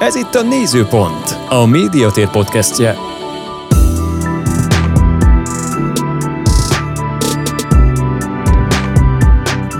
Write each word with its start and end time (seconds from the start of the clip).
Ez 0.00 0.14
itt 0.14 0.34
a 0.34 0.42
Nézőpont, 0.42 1.24
a 1.48 1.66
Médiatér 1.66 2.30
podcastje. 2.30 2.94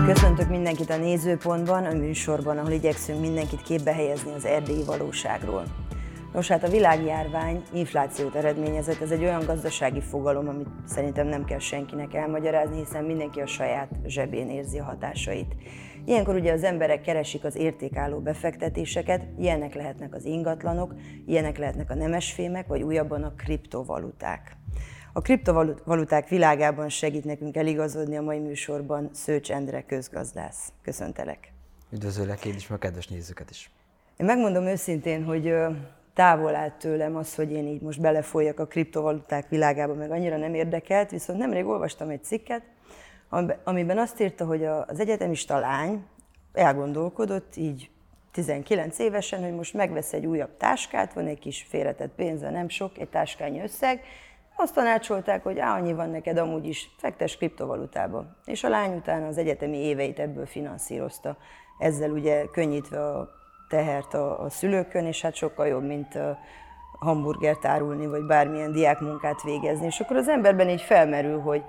Köszöntök 0.06 0.48
mindenkit 0.48 0.90
a 0.90 0.96
Nézőpontban, 0.96 1.84
a 1.84 1.92
műsorban, 1.92 2.58
ahol 2.58 2.70
igyekszünk 2.70 3.20
mindenkit 3.20 3.62
képbe 3.62 3.92
helyezni 3.92 4.32
az 4.36 4.44
erdélyi 4.44 4.84
valóságról. 4.84 5.64
Nos, 6.32 6.48
hát 6.48 6.64
a 6.64 6.68
világjárvány 6.68 7.62
inflációt 7.72 8.34
eredményezett, 8.34 9.00
ez 9.00 9.10
egy 9.10 9.22
olyan 9.22 9.44
gazdasági 9.46 10.00
fogalom, 10.00 10.48
amit 10.48 10.68
szerintem 10.86 11.26
nem 11.26 11.44
kell 11.44 11.58
senkinek 11.58 12.14
elmagyarázni, 12.14 12.78
hiszen 12.78 13.04
mindenki 13.04 13.40
a 13.40 13.46
saját 13.46 13.90
zsebén 14.06 14.50
érzi 14.50 14.78
a 14.78 14.84
hatásait. 14.84 15.54
Ilyenkor 16.06 16.34
ugye 16.34 16.52
az 16.52 16.64
emberek 16.64 17.00
keresik 17.00 17.44
az 17.44 17.56
értékálló 17.56 18.18
befektetéseket, 18.18 19.22
ilyenek 19.38 19.74
lehetnek 19.74 20.14
az 20.14 20.24
ingatlanok, 20.24 20.94
ilyenek 21.26 21.58
lehetnek 21.58 21.90
a 21.90 21.94
nemesfémek, 21.94 22.66
vagy 22.66 22.82
újabban 22.82 23.22
a 23.22 23.34
kriptovaluták. 23.36 24.56
A 25.12 25.20
kriptovaluták 25.20 26.28
világában 26.28 26.88
segít 26.88 27.24
nekünk 27.24 27.56
eligazodni 27.56 28.16
a 28.16 28.22
mai 28.22 28.38
műsorban 28.38 29.10
Szőcs 29.12 29.50
Endre 29.50 29.82
közgazdász. 29.82 30.72
Köszöntelek! 30.82 31.52
Üdvözöllek 31.90 32.44
én 32.44 32.54
is, 32.54 32.68
meg 32.68 32.78
a 32.78 32.80
kedves 32.80 33.06
nézőket 33.06 33.50
is. 33.50 33.70
Én 34.16 34.26
megmondom 34.26 34.66
őszintén, 34.66 35.24
hogy 35.24 35.54
távol 36.14 36.54
állt 36.54 36.74
tőlem 36.74 37.16
az, 37.16 37.34
hogy 37.34 37.52
én 37.52 37.66
így 37.66 37.80
most 37.80 38.00
belefolyjak 38.00 38.58
a 38.58 38.66
kriptovaluták 38.66 39.48
világába, 39.48 39.94
meg 39.94 40.10
annyira 40.10 40.36
nem 40.36 40.54
érdekelt, 40.54 41.10
viszont 41.10 41.38
nemrég 41.38 41.66
olvastam 41.66 42.08
egy 42.08 42.24
cikket, 42.24 42.62
amiben 43.64 43.98
azt 43.98 44.20
írta, 44.20 44.44
hogy 44.44 44.64
az 44.64 45.00
egyetemista 45.00 45.58
lány 45.58 46.04
elgondolkodott 46.52 47.56
így 47.56 47.90
19 48.32 48.98
évesen, 48.98 49.42
hogy 49.42 49.54
most 49.54 49.74
megvesz 49.74 50.12
egy 50.12 50.26
újabb 50.26 50.56
táskát, 50.56 51.12
van 51.12 51.26
egy 51.26 51.38
kis 51.38 51.66
félretett 51.68 52.14
pénze, 52.14 52.50
nem 52.50 52.68
sok, 52.68 52.98
egy 52.98 53.08
táskányi 53.08 53.60
összeg, 53.60 54.00
azt 54.56 54.74
tanácsolták, 54.74 55.42
hogy 55.42 55.58
á, 55.58 55.76
annyi 55.76 55.92
van 55.92 56.10
neked 56.10 56.36
amúgy 56.36 56.66
is, 56.66 56.90
fektes 56.98 57.36
kriptovalutába. 57.36 58.24
És 58.44 58.64
a 58.64 58.68
lány 58.68 58.96
utána 58.96 59.26
az 59.26 59.38
egyetemi 59.38 59.76
éveit 59.76 60.18
ebből 60.18 60.46
finanszírozta, 60.46 61.36
ezzel 61.78 62.10
ugye 62.10 62.44
könnyítve 62.44 63.06
a 63.06 63.28
tehert 63.68 64.14
a, 64.14 64.40
a 64.42 64.50
szülőkön, 64.50 65.04
és 65.04 65.20
hát 65.20 65.34
sokkal 65.34 65.66
jobb, 65.66 65.86
mint 65.86 66.14
a 66.14 66.38
hamburgert 66.98 67.64
árulni, 67.64 68.06
vagy 68.06 68.26
bármilyen 68.26 68.72
diákmunkát 68.72 69.42
végezni. 69.42 69.86
És 69.86 70.00
akkor 70.00 70.16
az 70.16 70.28
emberben 70.28 70.68
így 70.68 70.82
felmerül, 70.82 71.40
hogy 71.40 71.62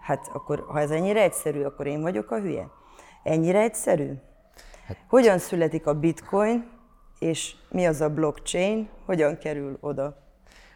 hát 0.00 0.30
akkor, 0.32 0.64
ha 0.68 0.80
ez 0.80 0.90
ennyire 0.90 1.22
egyszerű, 1.22 1.62
akkor 1.62 1.86
én 1.86 2.00
vagyok 2.00 2.30
a 2.30 2.40
hülye. 2.40 2.70
Ennyire 3.22 3.60
egyszerű? 3.60 4.12
Hát... 4.86 4.96
Hogyan 5.08 5.38
születik 5.38 5.86
a 5.86 5.94
bitcoin, 5.94 6.70
és 7.18 7.54
mi 7.68 7.86
az 7.86 8.00
a 8.00 8.08
blockchain, 8.08 8.88
hogyan 9.04 9.38
kerül 9.38 9.78
oda? 9.80 10.28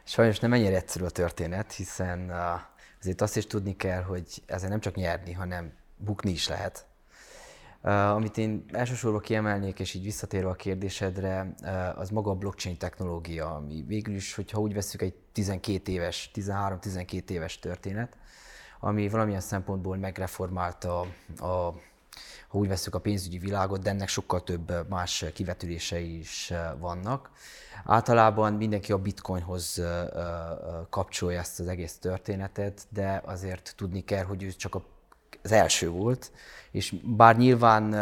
Sajnos 0.05 0.39
nem 0.39 0.53
ennyire 0.53 0.77
egyszerű 0.77 1.05
a 1.05 1.11
történet, 1.11 1.73
hiszen 1.73 2.33
azért 3.01 3.21
azt 3.21 3.37
is 3.37 3.47
tudni 3.47 3.77
kell, 3.77 4.03
hogy 4.03 4.43
ezzel 4.47 4.69
nem 4.69 4.81
csak 4.81 4.95
nyerni, 4.95 5.33
hanem 5.33 5.73
bukni 5.97 6.31
is 6.31 6.49
lehet. 6.49 6.87
Uh, 7.83 8.11
amit 8.11 8.39
én 8.39 8.65
elsősorban 8.73 9.21
kiemelnék, 9.21 9.81
és 9.81 9.95
így 9.95 10.03
visszatérve 10.03 10.49
a 10.49 10.55
kérdésedre, 10.55 11.55
uh, 11.63 11.99
az 11.99 12.11
maga 12.11 12.31
a 12.31 12.35
blockchain 12.35 12.77
technológia, 12.77 13.55
ami 13.55 13.85
végül 13.87 14.15
is, 14.15 14.35
hogyha 14.35 14.61
úgy 14.61 14.75
veszük 14.75 15.03
egy 15.03 15.15
12 15.33 15.93
éves, 15.93 16.31
13-12 16.35 17.31
éves 17.31 17.59
történet, 17.59 18.17
ami 18.85 19.09
valamilyen 19.09 19.41
szempontból 19.41 19.97
megreformálta 19.97 21.01
a, 21.01 21.07
a 21.45 21.75
ha 22.49 22.59
úgy 22.59 22.69
veszük 22.69 22.95
a 22.95 22.99
pénzügyi 22.99 23.39
világot, 23.39 23.83
de 23.83 23.91
ennek 23.91 24.09
sokkal 24.09 24.43
több 24.43 24.89
más 24.89 25.25
kivetülései 25.35 26.19
is 26.19 26.53
vannak. 26.79 27.31
Általában 27.85 28.53
mindenki 28.53 28.93
a 28.93 28.99
bitcoinhoz 28.99 29.83
kapcsolja 30.91 31.39
ezt 31.39 31.61
az 31.61 31.69
egész 31.69 31.99
történetet, 31.99 32.87
de 32.89 33.23
azért 33.25 33.75
tudni 33.77 34.05
kell, 34.05 34.25
hogy 34.25 34.43
ő 34.43 34.51
csak 34.51 34.77
az 35.43 35.53
első 35.53 35.89
volt, 35.91 36.33
és 36.71 36.95
bár 37.17 37.37
nyilván 37.37 37.93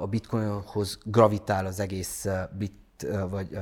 a 0.00 0.06
bitcoinhoz 0.06 0.98
gravitál 1.04 1.66
az 1.66 1.80
egész 1.80 2.26
vagy 3.30 3.58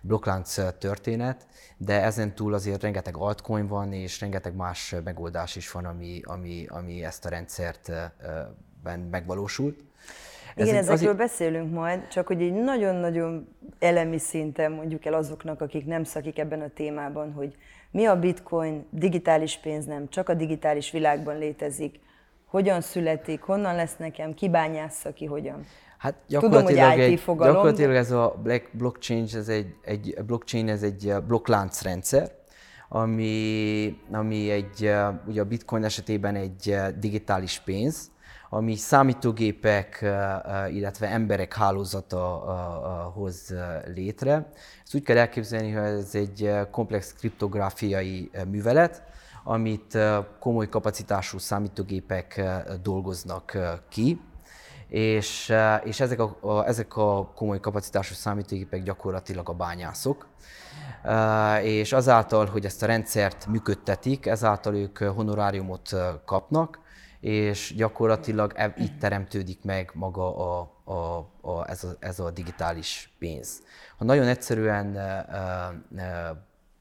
blokklánc 0.00 0.58
történet, 0.78 1.46
de 1.76 2.02
ezen 2.02 2.34
túl 2.34 2.54
azért 2.54 2.82
rengeteg 2.82 3.16
altcoin 3.16 3.66
van, 3.66 3.92
és 3.92 4.20
rengeteg 4.20 4.54
más 4.54 4.94
megoldás 5.04 5.56
is 5.56 5.70
van, 5.70 5.84
ami, 5.84 6.20
ami, 6.24 6.66
ami 6.68 7.04
ezt 7.04 7.24
a 7.24 7.28
rendszert 7.28 7.92
megvalósult. 9.10 9.84
Igen, 10.54 10.68
Ez 10.68 10.74
ezekről 10.74 10.94
azért... 10.94 11.16
beszélünk 11.16 11.72
majd, 11.72 12.08
csak 12.08 12.26
hogy 12.26 12.42
egy 12.42 12.52
nagyon-nagyon 12.52 13.48
elemi 13.78 14.18
szinten 14.18 14.72
mondjuk 14.72 15.04
el 15.04 15.14
azoknak, 15.14 15.60
akik 15.60 15.86
nem 15.86 16.04
szakik 16.04 16.38
ebben 16.38 16.60
a 16.60 16.68
témában, 16.74 17.32
hogy 17.32 17.56
mi 17.90 18.04
a 18.04 18.18
bitcoin, 18.18 18.86
digitális 18.90 19.58
pénz 19.58 19.84
nem, 19.84 20.08
csak 20.08 20.28
a 20.28 20.34
digitális 20.34 20.90
világban 20.90 21.38
létezik, 21.38 22.00
hogyan 22.46 22.80
születik, 22.80 23.42
honnan 23.42 23.74
lesz 23.74 23.96
nekem, 23.96 24.34
ki 24.34 24.48
bányásza 24.48 25.12
ki, 25.12 25.24
hogyan. 25.24 25.66
Hát 25.98 26.14
gyakorlatilag, 26.28 26.90
Tudom, 26.90 27.00
hogy 27.00 27.12
IT 27.12 27.20
fogalom, 27.20 27.54
gyakorlatilag 27.54 27.94
ez 27.94 28.10
a 28.10 28.42
blockchain, 28.72 29.26
ez 29.34 29.48
egy, 29.48 29.74
egy 29.82 30.14
blockchain, 30.26 30.68
ez 30.68 30.82
egy 30.82 31.14
blokklánc 31.26 31.82
rendszer, 31.82 32.30
ami, 32.88 33.96
ami 34.12 34.50
egy, 34.50 34.92
ugye 35.26 35.40
a 35.40 35.44
bitcoin 35.44 35.84
esetében 35.84 36.34
egy 36.34 36.76
digitális 36.98 37.60
pénz, 37.64 38.10
ami 38.50 38.76
számítógépek, 38.76 40.04
illetve 40.70 41.08
emberek 41.08 41.54
hálózata 41.54 42.22
hoz 43.14 43.54
létre. 43.94 44.50
Ezt 44.84 44.94
úgy 44.94 45.02
kell 45.02 45.16
elképzelni, 45.16 45.70
hogy 45.70 45.84
ez 45.84 46.14
egy 46.14 46.50
komplex 46.70 47.14
kriptográfiai 47.14 48.30
művelet, 48.50 49.02
amit 49.48 49.98
komoly 50.38 50.68
kapacitású 50.68 51.38
számítógépek 51.38 52.42
dolgoznak 52.82 53.58
ki, 53.88 54.20
és, 54.88 55.52
és 55.84 56.00
ezek, 56.00 56.20
a, 56.20 56.64
ezek 56.66 56.96
a 56.96 57.32
komoly 57.34 57.60
kapacitású 57.60 58.14
számítógépek 58.14 58.82
gyakorlatilag 58.82 59.48
a 59.48 59.52
bányászok, 59.52 60.28
és 61.62 61.92
azáltal, 61.92 62.46
hogy 62.46 62.64
ezt 62.64 62.82
a 62.82 62.86
rendszert 62.86 63.46
működtetik, 63.46 64.26
ezáltal 64.26 64.74
ők 64.74 64.98
honoráriumot 64.98 65.96
kapnak, 66.24 66.78
és 67.20 67.74
gyakorlatilag 67.76 68.52
itt 68.76 68.98
teremtődik 68.98 69.64
meg 69.64 69.90
maga 69.94 70.36
a, 70.36 70.72
a, 70.84 71.16
a, 71.40 71.68
ez, 71.68 71.84
a, 71.84 71.96
ez 71.98 72.18
a 72.18 72.30
digitális 72.30 73.14
pénz. 73.18 73.62
Ha 73.98 74.04
nagyon 74.04 74.26
egyszerűen 74.26 74.96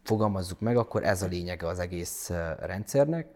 fogalmazzuk 0.05 0.59
meg, 0.59 0.77
akkor 0.77 1.03
ez 1.03 1.21
a 1.21 1.27
lényege 1.27 1.67
az 1.67 1.79
egész 1.79 2.31
rendszernek. 2.59 3.27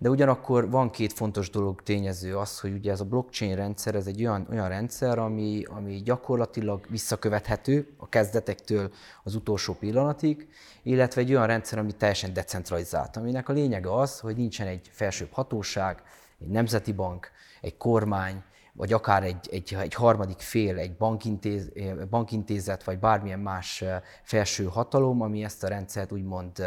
De 0.00 0.08
ugyanakkor 0.08 0.70
van 0.70 0.90
két 0.90 1.12
fontos 1.12 1.50
dolog 1.50 1.82
tényező 1.82 2.36
az, 2.36 2.60
hogy 2.60 2.72
ugye 2.72 2.90
ez 2.90 3.00
a 3.00 3.04
blockchain 3.04 3.56
rendszer, 3.56 3.94
ez 3.94 4.06
egy 4.06 4.20
olyan, 4.20 4.46
olyan 4.50 4.68
rendszer, 4.68 5.18
ami, 5.18 5.62
ami 5.64 6.02
gyakorlatilag 6.02 6.86
visszakövethető 6.88 7.94
a 7.96 8.08
kezdetektől 8.08 8.92
az 9.22 9.34
utolsó 9.34 9.74
pillanatig, 9.74 10.48
illetve 10.82 11.20
egy 11.20 11.30
olyan 11.30 11.46
rendszer, 11.46 11.78
ami 11.78 11.92
teljesen 11.92 12.32
decentralizált, 12.32 13.16
aminek 13.16 13.48
a 13.48 13.52
lényege 13.52 13.94
az, 13.94 14.20
hogy 14.20 14.36
nincsen 14.36 14.66
egy 14.66 14.88
felsőbb 14.92 15.32
hatóság, 15.32 16.02
egy 16.40 16.48
nemzeti 16.48 16.92
bank, 16.92 17.30
egy 17.60 17.76
kormány, 17.76 18.42
vagy 18.78 18.92
akár 18.92 19.22
egy, 19.22 19.48
egy, 19.50 19.76
egy 19.80 19.94
harmadik 19.94 20.40
fél, 20.40 20.78
egy 20.78 20.96
bankintéz, 20.96 21.70
bankintézet, 22.10 22.84
vagy 22.84 22.98
bármilyen 22.98 23.38
más 23.38 23.84
felső 24.22 24.64
hatalom, 24.64 25.20
ami 25.20 25.44
ezt 25.44 25.64
a 25.64 25.68
rendszert 25.68 26.12
úgymond 26.12 26.62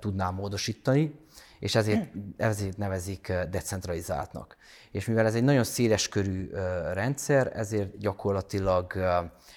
tudná 0.00 0.30
módosítani, 0.30 1.20
és 1.58 1.74
ezért, 1.74 2.12
ezért 2.36 2.76
nevezik 2.76 3.32
decentralizáltnak. 3.50 4.56
És 4.90 5.06
mivel 5.06 5.26
ez 5.26 5.34
egy 5.34 5.44
nagyon 5.44 5.64
széles 5.64 6.08
körű 6.08 6.50
rendszer, 6.92 7.52
ezért 7.54 7.98
gyakorlatilag 7.98 8.92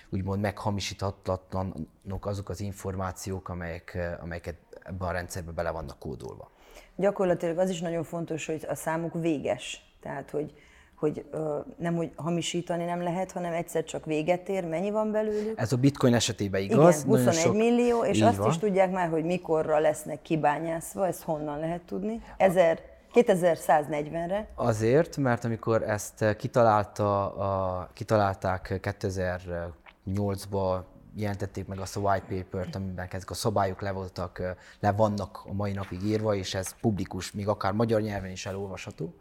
úgymond 0.09 0.41
meghamisíthatatlanok 0.41 2.25
azok 2.25 2.49
az 2.49 2.59
információk, 2.59 3.49
amelyek, 3.49 4.17
amelyeket 4.21 4.55
ebben 4.83 5.07
a 5.07 5.11
rendszerben 5.11 5.55
bele 5.55 5.71
vannak 5.71 5.99
kódolva. 5.99 6.51
Gyakorlatilag 6.95 7.57
az 7.57 7.69
is 7.69 7.81
nagyon 7.81 8.03
fontos, 8.03 8.45
hogy 8.45 8.65
a 8.69 8.75
számuk 8.75 9.13
véges. 9.13 9.95
Tehát, 10.01 10.29
hogy 10.29 10.53
hogy 10.97 11.25
ö, 11.31 11.59
nem 11.77 11.95
hogy 11.95 12.11
hamisítani 12.15 12.85
nem 12.85 13.01
lehet, 13.01 13.31
hanem 13.31 13.53
egyszer 13.53 13.83
csak 13.83 14.05
véget 14.05 14.49
ér. 14.49 14.65
Mennyi 14.65 14.91
van 14.91 15.11
belőlük? 15.11 15.59
Ez 15.59 15.71
a 15.71 15.77
bitcoin 15.77 16.13
esetében 16.13 16.61
igaz. 16.61 17.03
Igen, 17.03 17.17
21 17.17 17.33
sok... 17.33 17.55
millió, 17.55 18.03
és 18.03 18.21
azt 18.21 18.37
van. 18.37 18.49
is 18.49 18.57
tudják 18.57 18.91
már, 18.91 19.09
hogy 19.09 19.23
mikorra 19.23 19.79
lesznek 19.79 20.21
kibányászva, 20.21 21.07
ezt 21.07 21.21
honnan 21.21 21.59
lehet 21.59 21.81
tudni? 21.81 22.21
1000 22.37 22.79
2140-re? 23.13 24.47
Azért, 24.55 25.17
mert 25.17 25.43
amikor 25.43 25.83
ezt 25.83 26.35
kitalálta, 26.37 27.35
a, 27.35 27.89
kitalálták 27.93 28.79
2008-ban, 28.81 30.79
jelentették 31.15 31.67
meg 31.67 31.79
azt 31.79 31.97
a 31.97 31.99
white 31.99 32.25
paper-t, 32.29 32.75
amiben 32.75 33.07
ezek 33.11 33.29
a 33.29 33.33
szabályok 33.33 33.81
le, 33.81 33.91
voltak, 33.91 34.41
le 34.79 34.91
vannak 34.91 35.41
a 35.45 35.53
mai 35.53 35.71
napig 35.71 36.03
írva, 36.03 36.35
és 36.35 36.53
ez 36.53 36.75
publikus, 36.81 37.31
még 37.31 37.47
akár 37.47 37.73
magyar 37.73 38.01
nyelven 38.01 38.31
is 38.31 38.45
elolvasható 38.45 39.13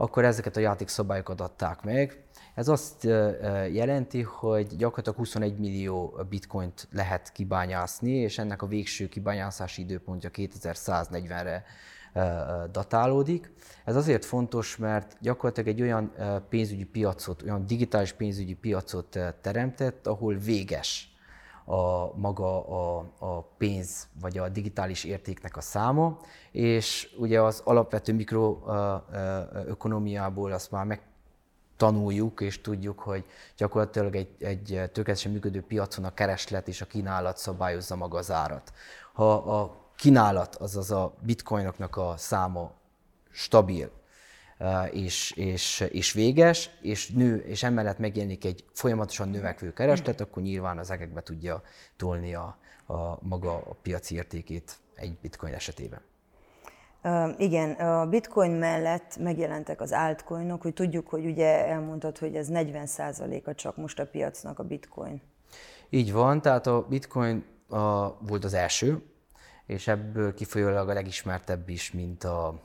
akkor 0.00 0.24
ezeket 0.24 0.56
a 0.56 0.60
játékszabályokat 0.60 1.40
adták 1.40 1.82
meg. 1.82 2.22
Ez 2.54 2.68
azt 2.68 3.04
jelenti, 3.72 4.22
hogy 4.22 4.76
gyakorlatilag 4.76 5.18
21 5.18 5.58
millió 5.58 6.20
bitcoint 6.28 6.88
lehet 6.92 7.32
kibányászni, 7.32 8.10
és 8.10 8.38
ennek 8.38 8.62
a 8.62 8.66
végső 8.66 9.08
kibányászási 9.08 9.82
időpontja 9.82 10.30
2140-re 10.32 11.64
datálódik. 12.70 13.52
Ez 13.84 13.96
azért 13.96 14.24
fontos, 14.24 14.76
mert 14.76 15.16
gyakorlatilag 15.20 15.68
egy 15.68 15.82
olyan 15.82 16.12
pénzügyi 16.48 16.84
piacot, 16.84 17.42
olyan 17.42 17.66
digitális 17.66 18.12
pénzügyi 18.12 18.54
piacot 18.54 19.18
teremtett, 19.40 20.06
ahol 20.06 20.34
véges 20.34 21.12
a 21.68 22.12
maga 22.16 22.66
a, 22.66 23.04
a 23.18 23.42
pénz 23.42 24.08
vagy 24.20 24.38
a 24.38 24.48
digitális 24.48 25.04
értéknek 25.04 25.56
a 25.56 25.60
száma, 25.60 26.18
és 26.50 27.14
ugye 27.18 27.42
az 27.42 27.60
alapvető 27.64 28.14
mikroökonomiából 28.14 30.52
azt 30.52 30.70
már 30.70 30.84
meg 30.84 31.02
tanuljuk 31.76 32.40
és 32.40 32.60
tudjuk, 32.60 32.98
hogy 32.98 33.24
gyakorlatilag 33.56 34.16
egy, 34.16 34.36
egy 34.38 34.80
tökéletesen 34.92 35.32
működő 35.32 35.62
piacon 35.62 36.04
a 36.04 36.14
kereslet 36.14 36.68
és 36.68 36.80
a 36.80 36.86
kínálat 36.86 37.36
szabályozza 37.36 37.96
maga 37.96 38.18
az 38.18 38.30
árat. 38.30 38.72
Ha 39.12 39.32
a 39.32 39.76
kínálat, 39.96 40.54
azaz 40.54 40.90
a 40.90 41.14
bitcoinoknak 41.22 41.96
a 41.96 42.14
száma 42.16 42.72
stabil, 43.30 43.90
és, 44.90 45.30
és, 45.30 45.80
és 45.90 46.12
véges, 46.12 46.70
és 46.80 47.10
nő, 47.10 47.36
és 47.36 47.62
emellett 47.62 47.98
megjelenik 47.98 48.44
egy 48.44 48.64
folyamatosan 48.72 49.28
növekvő 49.28 49.72
kereslet, 49.72 50.20
akkor 50.20 50.42
nyilván 50.42 50.78
az 50.78 50.90
egekbe 50.90 51.22
tudja 51.22 51.62
tolni 51.96 52.34
a, 52.34 52.58
a 52.86 53.18
maga 53.20 53.54
a 53.54 53.76
piaci 53.82 54.14
értékét 54.14 54.76
egy 54.94 55.18
bitcoin 55.22 55.54
esetében. 55.54 56.00
Uh, 57.02 57.40
igen, 57.40 57.70
a 57.70 58.06
bitcoin 58.06 58.50
mellett 58.50 59.16
megjelentek 59.16 59.80
az 59.80 59.92
altcoinok, 59.92 60.62
hogy 60.62 60.74
tudjuk, 60.74 61.08
hogy 61.08 61.26
ugye 61.26 61.66
elmondtad, 61.66 62.18
hogy 62.18 62.36
ez 62.36 62.48
40%-a 62.50 63.54
csak 63.54 63.76
most 63.76 63.98
a 63.98 64.06
piacnak 64.06 64.58
a 64.58 64.62
bitcoin. 64.62 65.20
Így 65.90 66.12
van, 66.12 66.42
tehát 66.42 66.66
a 66.66 66.86
bitcoin 66.88 67.44
a, 67.68 68.16
volt 68.26 68.44
az 68.44 68.54
első, 68.54 69.02
és 69.66 69.88
ebből 69.88 70.34
kifolyólag 70.34 70.88
a 70.88 70.92
legismertebb 70.92 71.68
is, 71.68 71.92
mint 71.92 72.24
a, 72.24 72.60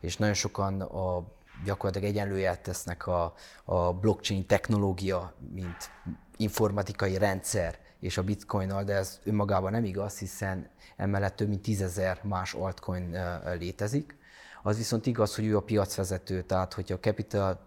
és 0.00 0.16
nagyon 0.16 0.34
sokan 0.34 0.80
a 0.80 1.24
gyakorlatilag 1.64 2.08
egyenlőjét 2.08 2.60
tesznek 2.60 3.06
a, 3.06 3.34
a 3.64 3.92
blockchain 3.92 4.46
technológia, 4.46 5.34
mint 5.52 5.90
informatikai 6.36 7.18
rendszer 7.18 7.78
és 8.00 8.18
a 8.18 8.22
bitcoinnal, 8.22 8.84
de 8.84 8.94
ez 8.94 9.20
önmagában 9.24 9.72
nem 9.72 9.84
igaz, 9.84 10.18
hiszen 10.18 10.70
emellett 10.96 11.36
több 11.36 11.48
mint 11.48 11.62
tízezer 11.62 12.20
más 12.22 12.54
altcoin 12.54 13.16
létezik. 13.58 14.16
Az 14.62 14.76
viszont 14.76 15.06
igaz, 15.06 15.34
hogy 15.34 15.44
ő 15.44 15.56
a 15.56 15.62
piacvezető, 15.62 16.42
tehát 16.42 16.74
hogyha 16.74 16.94
a 16.94 16.98
Capital 16.98 17.60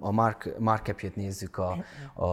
a 0.00 0.10
mark, 0.10 0.58
market 0.58 1.16
nézzük 1.16 1.58
a, 1.58 1.84
a, 2.14 2.24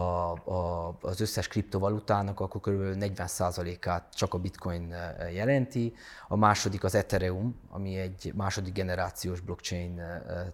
a, 0.51 0.95
az 1.01 1.21
összes 1.21 1.47
kriptovalutának, 1.47 2.39
akkor 2.39 2.61
kb. 2.61 3.03
40%-át 3.03 4.15
csak 4.15 4.33
a 4.33 4.37
bitcoin 4.37 4.95
jelenti. 5.33 5.93
A 6.27 6.35
második 6.35 6.83
az 6.83 6.95
Ethereum, 6.95 7.59
ami 7.69 7.97
egy 7.97 8.31
második 8.35 8.73
generációs 8.73 9.39
blockchain 9.39 10.01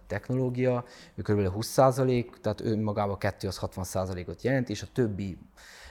technológia, 0.06 0.84
ő 1.14 1.22
kb. 1.22 1.52
20%, 1.56 2.40
tehát 2.40 2.60
önmagában 2.60 3.14
a 3.14 3.18
kettő 3.18 3.48
az 3.48 3.58
60%-ot 3.62 4.42
jelent, 4.42 4.68
és 4.68 4.82
a 4.82 4.86
többi 4.92 5.38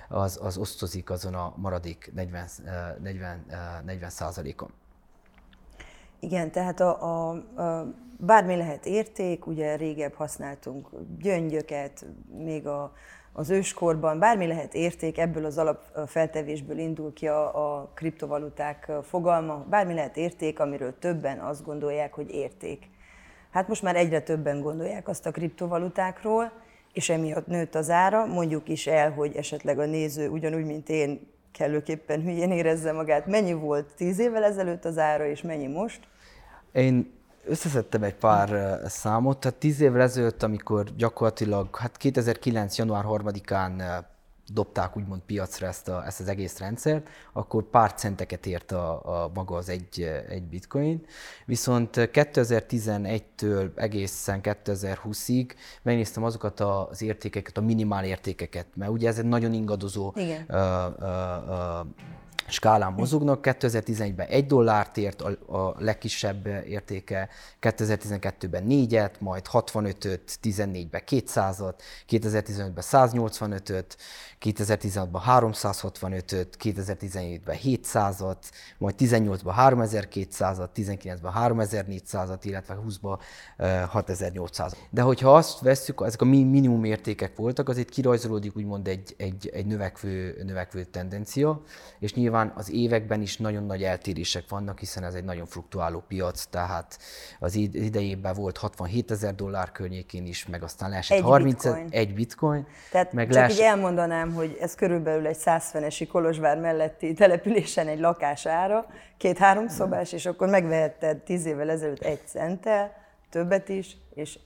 az, 0.09 0.39
az 0.41 0.57
osztozik 0.57 1.09
azon 1.09 1.33
a 1.33 1.53
maradék 1.55 2.11
40, 2.13 2.47
40, 3.01 3.45
40 3.85 4.11
on 4.59 4.71
Igen, 6.19 6.51
tehát 6.51 6.79
a, 6.79 7.01
a, 7.01 7.29
a 7.61 7.93
bármi 8.17 8.55
lehet 8.55 8.85
érték, 8.85 9.47
ugye 9.47 9.75
régebb 9.75 10.13
használtunk 10.13 10.89
gyöngyöket, 11.19 12.05
még 12.43 12.67
a, 12.67 12.93
az 13.33 13.49
őskorban, 13.49 14.19
bármi 14.19 14.47
lehet 14.47 14.73
érték, 14.73 15.17
ebből 15.17 15.45
az 15.45 15.57
alapfeltevésből 15.57 16.77
indul 16.77 17.13
ki 17.13 17.27
a, 17.27 17.79
a 17.79 17.91
kriptovaluták 17.93 18.91
fogalma, 19.03 19.65
bármi 19.69 19.93
lehet 19.93 20.17
érték, 20.17 20.59
amiről 20.59 20.99
többen 20.99 21.39
azt 21.39 21.63
gondolják, 21.63 22.13
hogy 22.13 22.29
érték. 22.29 22.89
Hát 23.51 23.67
most 23.67 23.81
már 23.81 23.95
egyre 23.95 24.21
többen 24.21 24.61
gondolják 24.61 25.07
azt 25.07 25.25
a 25.25 25.31
kriptovalutákról, 25.31 26.51
és 26.93 27.09
emiatt 27.09 27.47
nőtt 27.47 27.75
az 27.75 27.89
ára. 27.89 28.25
Mondjuk 28.25 28.69
is 28.69 28.87
el, 28.87 29.11
hogy 29.11 29.35
esetleg 29.35 29.79
a 29.79 29.85
néző 29.85 30.29
ugyanúgy, 30.29 30.65
mint 30.65 30.89
én, 30.89 31.27
kellőképpen 31.57 32.21
hülyén 32.21 32.51
érezze 32.51 32.91
magát. 32.91 33.27
Mennyi 33.27 33.53
volt 33.53 33.93
tíz 33.95 34.19
évvel 34.19 34.43
ezelőtt 34.43 34.85
az 34.85 34.97
ára, 34.97 35.25
és 35.25 35.41
mennyi 35.41 35.67
most? 35.67 35.99
Én 36.71 37.13
összeszedtem 37.45 38.03
egy 38.03 38.15
pár 38.15 38.79
számot, 38.85 39.39
tehát 39.39 39.57
tíz 39.57 39.81
évvel 39.81 40.01
ezelőtt, 40.01 40.43
amikor 40.43 40.85
gyakorlatilag, 40.95 41.75
hát 41.75 41.97
2009. 41.97 42.77
január 42.77 43.03
3-án 43.07 44.03
dobták 44.53 44.97
úgymond 44.97 45.21
piacra 45.21 45.67
ezt, 45.67 45.87
a, 45.87 46.05
ezt 46.05 46.19
az 46.19 46.27
egész 46.27 46.57
rendszert, 46.57 47.09
akkor 47.33 47.63
pár 47.63 47.93
centeket 47.93 48.45
ért 48.45 48.71
a, 48.71 49.23
a 49.23 49.31
maga 49.33 49.55
az 49.55 49.69
egy, 49.69 50.01
egy 50.29 50.43
bitcoin. 50.43 51.05
Viszont 51.45 51.89
2011-től 51.95 53.69
egészen 53.75 54.39
2020-ig 54.43 55.49
megnéztem 55.81 56.23
azokat 56.23 56.59
az 56.59 57.01
értékeket, 57.01 57.57
a 57.57 57.61
minimál 57.61 58.05
értékeket, 58.05 58.67
mert 58.75 58.91
ugye 58.91 59.07
ez 59.07 59.17
egy 59.17 59.25
nagyon 59.25 59.53
ingadozó 59.53 60.13
Igen. 60.15 60.45
Uh, 60.49 60.57
uh, 60.99 61.47
uh, 61.47 61.87
skálán 62.47 62.93
mozognak. 62.93 63.39
2011-ben 63.43 64.27
1 64.27 64.45
dollárt 64.45 64.97
ért 64.97 65.21
a, 65.21 65.57
a 65.57 65.75
legkisebb 65.79 66.45
értéke, 66.67 67.29
2012-ben 67.61 68.65
4-et, 68.69 69.19
majd 69.19 69.45
65-öt, 69.51 70.39
14-ben 70.43 71.01
200-at, 71.07 71.73
2015-ben 72.09 72.83
185-öt, 72.91 73.97
2016-ban 74.41 75.21
365-öt, 75.27 76.57
2017-ben 76.63 77.57
700-at, 77.63 78.37
majd 78.77 78.95
18-ban 78.97 79.53
3200-at, 79.57 80.69
19-ben 80.75 81.33
3400-at, 81.35 82.39
illetve 82.41 82.77
20-ban 82.87 83.19
6800 83.89 84.75
De 84.89 85.01
hogyha 85.01 85.35
azt 85.35 85.59
vesszük, 85.59 86.01
ezek 86.05 86.21
a 86.21 86.25
minimum 86.25 86.83
értékek 86.83 87.35
voltak, 87.35 87.69
az 87.69 87.77
itt 87.77 87.89
kirajzolódik 87.89 88.55
úgymond 88.55 88.87
egy, 88.87 89.15
egy, 89.17 89.49
egy 89.53 89.65
növekvő, 89.65 90.41
növekvő 90.45 90.83
tendencia, 90.83 91.61
és 91.99 92.13
nyilván 92.13 92.36
az 92.55 92.71
években 92.71 93.21
is 93.21 93.37
nagyon 93.37 93.63
nagy 93.63 93.83
eltérések 93.83 94.43
vannak, 94.49 94.79
hiszen 94.79 95.03
ez 95.03 95.13
egy 95.13 95.23
nagyon 95.23 95.45
fluktuáló 95.45 96.03
piac, 96.07 96.45
tehát 96.45 96.99
az 97.39 97.55
idejében 97.55 98.33
volt 98.33 98.57
67 98.57 99.11
ezer 99.11 99.35
dollár 99.35 99.71
környékén 99.71 100.25
is, 100.25 100.45
meg 100.45 100.63
aztán 100.63 100.89
leesett 100.89 101.17
egy 101.17 101.23
30 101.23 101.63
bitcoin. 101.63 101.87
egy 101.89 102.13
bitcoin. 102.13 102.67
Tehát 102.91 103.13
meg 103.13 103.25
csak 103.25 103.35
leesett... 103.35 103.57
így 103.57 103.63
elmondanám, 103.63 104.17
mondanám, 104.17 104.33
hogy 104.33 104.57
ez 104.61 104.75
körülbelül 104.75 105.27
egy 105.27 105.37
150 105.37 106.07
Kolozsvár 106.07 106.57
melletti 106.59 107.13
településen 107.13 107.87
egy 107.87 107.99
lakás 107.99 108.45
ára, 108.45 108.85
két-három 109.17 109.67
szobás, 109.67 110.11
és 110.11 110.25
akkor 110.25 110.47
megvehetted 110.47 111.17
tíz 111.17 111.45
évvel 111.45 111.69
ezelőtt 111.69 112.01
egy 112.01 112.27
centtel, 112.27 112.91
többet 113.29 113.69
is, 113.69 113.97
és 114.13 114.39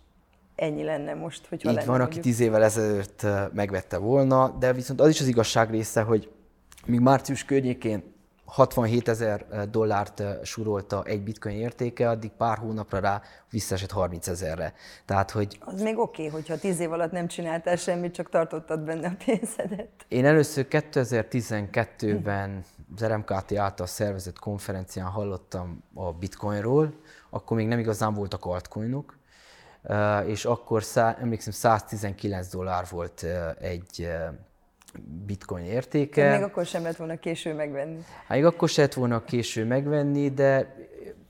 ennyi 0.56 0.84
lenne 0.84 1.14
most, 1.14 1.48
hogyha 1.48 1.70
Így 1.70 1.76
lenne 1.76 1.88
van, 1.88 1.98
mondjuk. 1.98 2.20
aki 2.20 2.30
tíz 2.30 2.40
évvel 2.40 2.64
ezelőtt 2.64 3.26
megvette 3.54 3.98
volna, 3.98 4.50
de 4.60 4.74
viszont 4.74 5.02
az 5.02 5.10
is 5.10 5.20
az 5.20 5.28
igazság 5.28 5.70
része, 5.70 6.02
hogy 6.02 6.32
míg 6.86 7.00
március 7.00 7.46
környékén 7.46 8.20
67 8.46 9.08
ezer 9.08 9.46
dollárt 9.70 10.24
surolta 10.44 11.04
egy 11.04 11.24
bitcoin 11.24 11.56
értéke, 11.56 12.10
addig 12.10 12.32
pár 12.32 12.58
hónapra 12.58 13.00
rá 13.00 13.22
visszaesett 13.50 13.92
30 13.92 14.28
ezerre. 14.28 14.74
Tehát, 15.06 15.32
hogy... 15.32 15.58
Az 15.60 15.82
még 15.82 15.98
oké, 15.98 16.26
okay, 16.26 16.40
hogyha 16.40 16.58
10 16.58 16.80
év 16.80 16.92
alatt 16.92 17.12
nem 17.12 17.28
csináltál 17.28 17.76
semmit, 17.76 18.14
csak 18.14 18.30
tartottad 18.30 18.80
benne 18.80 19.08
a 19.08 19.24
pénzedet. 19.26 19.90
Én 20.08 20.26
először 20.26 20.68
2012-ben 20.70 22.64
az 22.96 23.06
RMKT 23.06 23.56
által 23.56 23.88
szervezett 23.88 24.40
konferencián 24.40 25.08
hallottam 25.08 25.84
a 25.94 26.12
bitcoinról, 26.12 26.94
akkor 27.30 27.58
még 27.58 27.68
nem 27.68 27.80
igazán 27.80 28.14
voltak 28.14 28.46
altcoinok, 28.46 29.18
és 30.26 30.46
akkor 30.46 30.84
szá, 30.84 31.18
emlékszem 31.22 31.54
119 31.54 32.50
dollár 32.50 32.86
volt 32.90 33.26
egy 33.60 34.08
bitcoin 35.26 35.64
értéke. 35.64 36.32
Még 36.32 36.44
akkor 36.44 36.66
sem 36.66 36.84
lett 36.84 36.96
volna 36.96 37.18
késő 37.18 37.54
megvenni. 37.54 38.00
Hát 38.28 38.38
még 38.38 38.46
akkor 38.46 38.70
sem 38.70 38.84
lett 38.84 38.94
volna 38.94 39.24
késő 39.24 39.66
megvenni, 39.66 40.30
de 40.30 40.76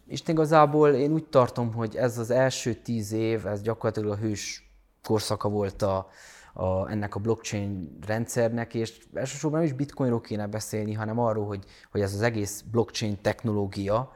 és 0.08 0.22
igazából 0.28 0.90
én 0.90 1.12
úgy 1.12 1.26
tartom, 1.26 1.74
hogy 1.74 1.96
ez 1.96 2.18
az 2.18 2.32
első 2.32 2.74
tíz 2.74 3.12
év, 3.12 3.46
ez 3.46 3.62
gyakorlatilag 3.62 4.12
a 4.12 4.16
hős 4.16 4.72
korszaka 5.04 5.50
volt 5.50 5.82
a, 5.82 6.08
a, 6.54 6.90
ennek 6.90 7.16
a 7.16 7.20
blockchain 7.20 7.98
rendszernek, 8.06 8.74
és 8.74 9.02
elsősorban 9.14 9.60
nem 9.60 9.70
is 9.70 9.76
bitcoinról 9.76 10.22
kéne 10.22 10.48
beszélni, 10.48 10.94
hanem 10.94 11.20
arról, 11.20 11.46
hogy, 11.46 11.64
hogy 11.92 12.02
ez 12.02 12.14
az 12.14 12.22
egész 12.22 12.64
blockchain 12.72 13.22
technológia, 13.22 14.12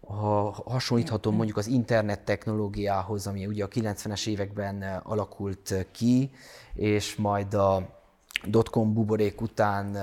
ha 0.00 0.62
hasonlítható 0.66 1.30
mondjuk 1.30 1.56
az 1.56 1.66
internet 1.66 2.20
technológiához, 2.20 3.26
ami 3.26 3.46
ugye 3.46 3.64
a 3.64 3.68
90-es 3.68 4.26
években 4.26 4.82
alakult 5.02 5.86
ki, 5.92 6.30
és 6.74 7.16
majd 7.16 7.54
a 7.54 8.01
dotcom 8.44 8.92
buborék 8.92 9.40
után 9.40 9.96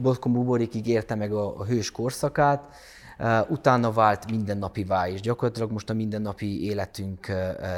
dotcom 0.00 0.32
buborékig 0.32 0.86
érte 0.86 1.14
meg 1.14 1.32
a, 1.32 1.58
a 1.58 1.64
hős 1.64 1.90
korszakát, 1.90 2.62
utána 3.48 3.92
vált 3.92 4.30
mindennapivá, 4.30 5.08
és 5.08 5.20
gyakorlatilag 5.20 5.70
most 5.70 5.90
a 5.90 5.94
mindennapi 5.94 6.64
életünk 6.64 7.32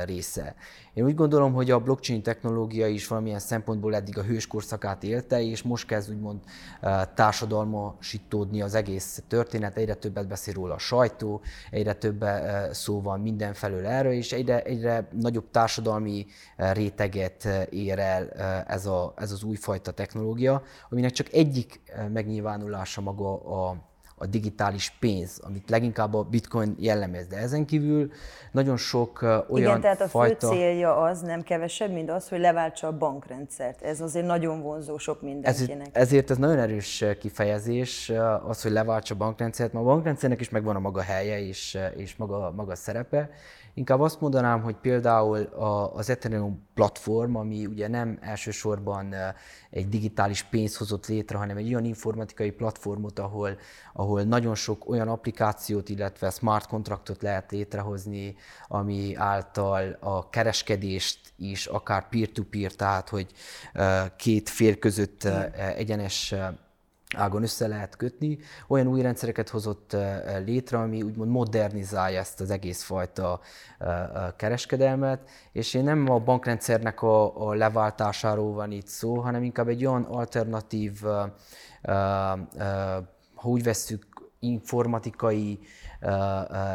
része. 0.04 0.54
Én 0.94 1.04
úgy 1.04 1.14
gondolom, 1.14 1.52
hogy 1.52 1.70
a 1.70 1.78
blockchain 1.78 2.22
technológia 2.22 2.86
is 2.86 3.06
valamilyen 3.06 3.38
szempontból 3.38 3.94
eddig 3.94 4.18
a 4.18 4.22
hőskorszakát 4.22 5.02
élte, 5.02 5.42
és 5.42 5.62
most 5.62 5.86
kezd 5.86 6.10
úgymond 6.10 6.40
társadalmasítódni 7.14 8.62
az 8.62 8.74
egész 8.74 9.22
történet, 9.28 9.76
egyre 9.76 9.94
többet 9.94 10.28
beszél 10.28 10.54
róla 10.54 10.74
a 10.74 10.78
sajtó, 10.78 11.40
egyre 11.70 11.92
több 11.92 12.24
szó 12.70 13.00
van 13.00 13.20
mindenfelől 13.20 13.86
erről, 13.86 14.12
és 14.12 14.32
egyre, 14.32 14.62
egyre 14.62 15.08
nagyobb 15.20 15.50
társadalmi 15.50 16.26
réteget 16.56 17.48
ér 17.70 17.98
el 17.98 18.30
ez, 18.66 18.86
a, 18.86 19.12
ez 19.16 19.32
az 19.32 19.42
újfajta 19.42 19.90
technológia, 19.90 20.62
aminek 20.90 21.10
csak 21.10 21.32
egyik 21.32 21.80
megnyilvánulása 22.12 23.00
maga 23.00 23.34
a 23.34 23.90
a 24.22 24.26
digitális 24.26 24.96
pénz, 25.00 25.40
amit 25.44 25.70
leginkább 25.70 26.14
a 26.14 26.22
bitcoin 26.22 26.74
jellemez. 26.78 27.26
De 27.26 27.36
ezen 27.36 27.66
kívül 27.66 28.10
nagyon 28.52 28.76
sok 28.76 29.22
olyan 29.22 29.46
Igen, 29.56 29.80
tehát 29.80 30.00
a 30.00 30.08
fajta... 30.08 30.48
fő 30.48 30.54
célja 30.54 30.96
az 30.96 31.20
nem 31.20 31.42
kevesebb, 31.42 31.92
mint 31.92 32.10
az, 32.10 32.28
hogy 32.28 32.38
leváltsa 32.38 32.86
a 32.86 32.96
bankrendszert. 32.96 33.82
Ez 33.82 34.00
azért 34.00 34.26
nagyon 34.26 34.62
vonzó 34.62 34.98
sok 34.98 35.22
mindenkinek. 35.22 35.70
Ezért, 35.70 35.96
ezért 35.96 36.30
ez 36.30 36.36
nagyon 36.36 36.58
erős 36.58 37.04
kifejezés, 37.20 38.12
az, 38.46 38.62
hogy 38.62 38.70
leváltsa 38.72 39.14
a 39.14 39.16
bankrendszert, 39.16 39.72
mert 39.72 39.84
a 39.84 39.88
bankrendszernek 39.88 40.40
is 40.40 40.48
megvan 40.48 40.76
a 40.76 40.80
maga 40.80 41.00
helye 41.00 41.40
és, 41.40 41.78
és 41.96 42.16
maga, 42.16 42.52
maga 42.56 42.74
szerepe. 42.74 43.30
Inkább 43.74 44.00
azt 44.00 44.20
mondanám, 44.20 44.62
hogy 44.62 44.74
például 44.74 45.38
az 45.94 46.10
Ethereum 46.10 46.68
platform, 46.74 47.36
ami 47.36 47.66
ugye 47.66 47.88
nem 47.88 48.18
elsősorban 48.20 49.14
egy 49.70 49.88
digitális 49.88 50.42
pénz 50.42 50.76
hozott 50.76 51.06
létre, 51.06 51.38
hanem 51.38 51.56
egy 51.56 51.68
olyan 51.68 51.84
informatikai 51.84 52.50
platformot, 52.50 53.18
ahol, 53.18 53.58
ahol 53.92 54.22
nagyon 54.22 54.54
sok 54.54 54.88
olyan 54.88 55.08
applikációt, 55.08 55.88
illetve 55.88 56.30
smart 56.30 56.66
kontraktot 56.66 57.22
lehet 57.22 57.50
létrehozni, 57.50 58.36
ami 58.68 59.14
által 59.14 59.96
a 60.00 60.28
kereskedést 60.28 61.32
is 61.36 61.66
akár 61.66 62.08
peer-to-peer, 62.08 62.72
tehát 62.72 63.08
hogy 63.08 63.26
két 64.16 64.48
fél 64.48 64.78
között 64.78 65.24
egyenes 65.76 66.34
ágon 67.16 67.42
össze 67.42 67.66
lehet 67.66 67.96
kötni. 67.96 68.38
Olyan 68.68 68.86
új 68.86 69.02
rendszereket 69.02 69.48
hozott 69.48 69.96
létre, 70.44 70.78
ami 70.78 71.02
úgymond 71.02 71.30
modernizálja 71.30 72.18
ezt 72.18 72.40
az 72.40 72.50
egész 72.50 72.82
fajta 72.82 73.40
kereskedelmet, 74.36 75.30
és 75.52 75.74
én 75.74 75.84
nem 75.84 76.10
a 76.10 76.18
bankrendszernek 76.18 77.02
a, 77.02 77.54
leváltásáról 77.54 78.52
van 78.52 78.70
itt 78.70 78.86
szó, 78.86 79.14
hanem 79.14 79.42
inkább 79.42 79.68
egy 79.68 79.86
olyan 79.86 80.02
alternatív, 80.02 81.00
ha 83.34 83.48
úgy 83.48 83.62
vesszük, 83.62 84.12
informatikai 84.38 85.58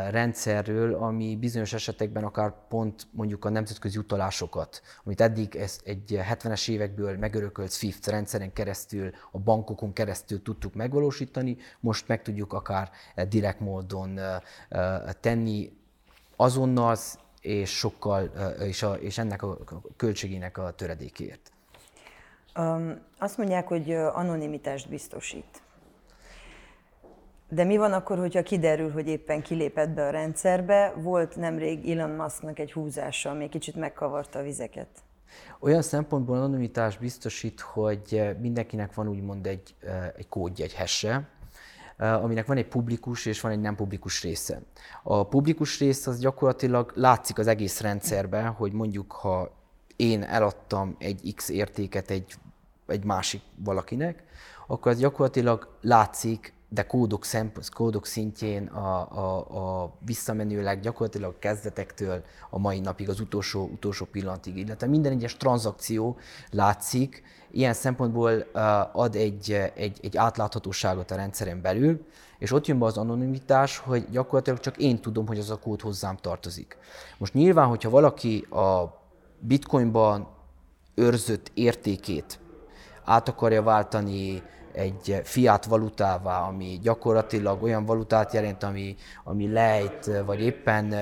rendszerről, 0.10 0.94
ami 0.94 1.36
bizonyos 1.36 1.74
esetekben 1.74 2.24
akár 2.24 2.54
pont 2.68 3.08
mondjuk 3.12 3.46
a 3.46 3.50
nemzetközi 3.50 3.98
utalásokat, 3.98 4.82
amit 5.04 5.22
eddig 5.22 5.56
ezt 5.56 5.82
egy 5.86 6.20
70-es 6.32 6.70
évekből 6.70 7.18
megörökölt 7.18 7.72
SWIFT 7.72 8.08
rendszeren 8.08 8.54
keresztül, 8.54 9.12
a 9.32 9.40
bankokon 9.40 9.94
keresztül 9.94 10.42
tudtuk 10.42 10.74
megvalósítani, 10.74 11.58
most 11.80 12.08
meg 12.08 12.22
tudjuk 12.22 12.54
akár 12.54 12.90
direkt 13.30 13.60
módon 13.60 14.20
tenni 15.20 15.72
azonnal, 16.36 16.96
és 17.42 17.78
sokkal, 17.78 18.32
és, 18.60 18.84
a, 18.84 18.94
és 18.94 19.18
ennek 19.18 19.42
a 19.42 19.58
költségének 19.98 20.58
a 20.58 20.72
töredékért. 20.72 21.52
Azt 23.18 23.38
mondják, 23.38 23.68
hogy 23.68 23.92
anonimitást 23.92 24.90
biztosít. 24.90 25.62
De 27.50 27.64
mi 27.64 27.78
van 27.78 27.94
akkor, 27.94 28.18
hogyha 28.18 28.44
kiderül, 28.44 28.92
hogy 28.92 29.08
éppen 29.08 29.42
kilépett 29.42 29.90
be 29.90 30.06
a 30.06 30.10
rendszerbe? 30.10 30.94
Volt 30.96 31.36
nemrég 31.36 31.90
Elon 31.90 32.10
Musknak 32.10 32.60
egy 32.60 32.72
húzása, 32.72 33.30
ami 33.30 33.50
kicsit 33.50 33.76
megkavarta 33.76 34.40
a 34.40 34.44
vizeket. 34.44 34.88
Olyan 35.60 35.82
szempontból 35.82 36.38
anonimitás 36.38 36.98
biztosít, 36.98 37.60
hogy 37.60 38.36
mindenkinek 38.40 38.94
van 38.94 39.08
úgymond 39.08 39.48
egy, 39.48 39.76
egy 40.18 40.28
kódja, 40.28 40.66
egy 40.66 40.74
hesse, 40.74 41.30
aminek 41.98 42.46
van 42.46 42.58
egy 42.58 42.68
publikus 42.68 43.26
és 43.26 43.42
van 43.42 43.52
egy 43.52 43.62
nem 43.62 43.76
publikus 43.76 44.24
része. 44.24 44.62
A 45.04 45.24
publikus 45.28 45.80
rész 45.80 46.08
az 46.08 46.20
gyakorlatilag 46.20 46.92
látszik 46.96 47.38
az 47.38 47.48
egész 47.48 47.82
rendszerben, 47.82 48.48
hogy 48.48 48.72
mondjuk 48.72 49.12
ha 49.12 49.52
én 49.96 50.24
eladtam 50.24 50.96
egy 51.00 51.34
X 51.36 51.50
értéket 51.50 52.10
egy, 52.10 52.34
egy 52.88 53.04
másik 53.04 53.42
valakinek, 53.56 54.24
akkor 54.68 54.92
az 54.92 55.00
gyakorlatilag 55.00 55.78
látszik 55.82 56.56
de 56.70 56.84
kódok, 56.84 57.26
szemp- 57.26 57.70
kódok 57.70 58.06
szintjén 58.06 58.68
a, 58.68 59.12
a, 59.12 59.84
a 59.84 59.94
visszamenőleg 60.06 60.80
gyakorlatilag 60.80 61.40
kezdetektől 61.40 62.24
a 62.50 62.60
mai 62.60 62.80
napig, 62.80 63.10
az 63.10 63.20
utolsó, 63.20 63.70
utolsó 63.74 64.06
pillanatig, 64.06 64.58
illetve 64.58 64.88
minden 64.88 65.12
egyes 65.12 65.38
tranzakció 65.38 66.18
látszik, 66.52 67.24
ilyen 67.52 67.74
szempontból 67.74 68.32
ad 68.92 69.16
egy, 69.16 69.52
egy, 69.76 70.00
egy 70.02 70.18
átláthatóságot 70.18 71.12
a 71.12 71.16
rendszeren 71.16 71.62
belül, 71.62 72.06
és 72.38 72.52
ott 72.52 72.68
jön 72.68 72.80
be 72.80 72.86
az 72.86 72.98
anonimitás, 72.98 73.78
hogy 73.78 74.10
gyakorlatilag 74.10 74.60
csak 74.60 74.78
én 74.78 75.02
tudom, 75.02 75.28
hogy 75.28 75.40
az 75.40 75.50
a 75.50 75.60
kód 75.60 75.82
hozzám 75.82 76.18
tartozik. 76.18 76.78
Most 77.18 77.34
nyilván, 77.34 77.68
hogyha 77.68 77.90
valaki 77.90 78.42
a 78.42 79.02
bitcoinban 79.40 80.28
őrzött 80.96 81.52
értékét 81.54 82.40
át 83.04 83.30
akarja 83.30 83.64
váltani 83.64 84.44
egy 84.78 85.22
fiat 85.24 85.66
valutává, 85.66 86.40
ami 86.40 86.80
gyakorlatilag 86.82 87.64
olyan 87.64 87.86
valutát 87.86 88.34
jelent, 88.34 88.64
ami, 88.64 88.96
ami 89.24 89.52
lejt, 89.52 90.10
vagy 90.26 90.42
éppen 90.42 90.94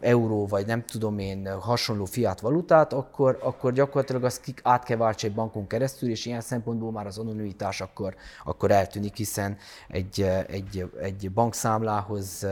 euró, 0.00 0.46
vagy 0.46 0.66
nem 0.66 0.84
tudom 0.84 1.18
én, 1.18 1.60
hasonló 1.60 2.04
fiat 2.04 2.40
valutát, 2.40 2.92
akkor, 2.92 3.38
akkor 3.42 3.72
gyakorlatilag 3.72 4.24
azt 4.24 4.54
át 4.62 4.84
kell 4.84 4.96
váltsa 4.96 5.26
egy 5.26 5.34
bankon 5.34 5.66
keresztül, 5.66 6.10
és 6.10 6.26
ilyen 6.26 6.40
szempontból 6.40 6.92
már 6.92 7.06
az 7.06 7.18
anonimitás 7.18 7.80
akkor, 7.80 8.14
akkor 8.44 8.70
eltűnik, 8.70 9.16
hiszen 9.16 9.56
egy, 9.88 10.20
egy, 10.48 10.90
egy 11.00 11.30
bankszámlához 11.30 12.46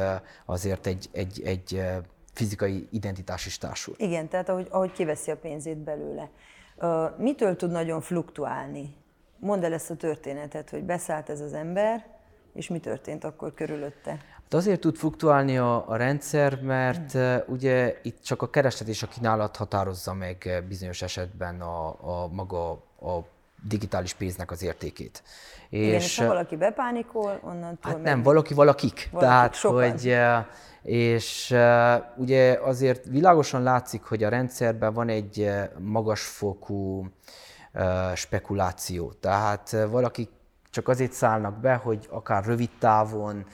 azért 0.46 0.86
egy, 0.86 1.08
egy, 1.12 1.42
egy 1.44 1.82
fizikai 2.32 2.88
identitás 2.90 3.46
is 3.46 3.58
társul. 3.58 3.94
Igen, 3.96 4.28
tehát 4.28 4.48
ahogy, 4.48 4.66
ahogy 4.70 4.92
kiveszi 4.92 5.30
a 5.30 5.36
pénzét 5.36 5.78
belőle. 5.78 6.30
Mitől 7.18 7.56
tud 7.56 7.70
nagyon 7.70 8.00
fluktuálni 8.00 8.98
Mondd 9.40 9.64
el 9.64 9.72
ezt 9.72 9.90
a 9.90 9.94
történetet, 9.96 10.70
hogy 10.70 10.82
beszállt 10.82 11.28
ez 11.28 11.40
az 11.40 11.52
ember, 11.52 12.06
és 12.52 12.68
mi 12.68 12.78
történt 12.78 13.24
akkor 13.24 13.54
körülötte? 13.54 14.10
Hát 14.10 14.54
azért 14.54 14.80
tud 14.80 14.96
fluktuálni 14.96 15.58
a, 15.58 15.88
a 15.88 15.96
rendszer, 15.96 16.60
mert 16.62 17.12
hmm. 17.12 17.22
uh, 17.22 17.42
ugye 17.46 17.98
itt 18.02 18.22
csak 18.22 18.42
a 18.42 18.50
kereslet 18.50 18.88
és 18.88 19.02
a 19.02 19.06
kínálat 19.06 19.56
határozza 19.56 20.14
meg 20.14 20.42
uh, 20.46 20.66
bizonyos 20.68 21.02
esetben 21.02 21.60
a, 21.60 21.88
a 21.88 22.28
maga 22.32 22.70
a 23.00 23.24
digitális 23.68 24.14
pénznek 24.14 24.50
az 24.50 24.62
értékét. 24.62 25.22
Igen, 25.68 25.94
és, 25.94 26.04
és 26.04 26.18
ha 26.18 26.26
valaki 26.26 26.56
bepánikol, 26.56 27.40
onnantól... 27.42 27.92
Hát 27.92 28.02
nem, 28.02 28.22
valaki 28.22 28.54
valakik. 28.54 29.08
valaki, 29.10 29.30
Tehát, 29.30 29.54
sokan. 29.54 29.90
hogy 29.90 30.16
és 30.82 31.54
ugye 32.16 32.58
azért 32.62 33.04
világosan 33.04 33.62
látszik, 33.62 34.02
hogy 34.02 34.22
a 34.22 34.28
rendszerben 34.28 34.92
van 34.92 35.08
egy 35.08 35.50
magasfokú 35.78 37.06
spekuláció. 38.14 39.12
Tehát 39.12 39.76
valaki 39.88 40.28
csak 40.70 40.88
azért 40.88 41.12
szállnak 41.12 41.60
be, 41.60 41.74
hogy 41.74 42.06
akár 42.10 42.44
rövid 42.44 42.70
távon, 42.78 43.46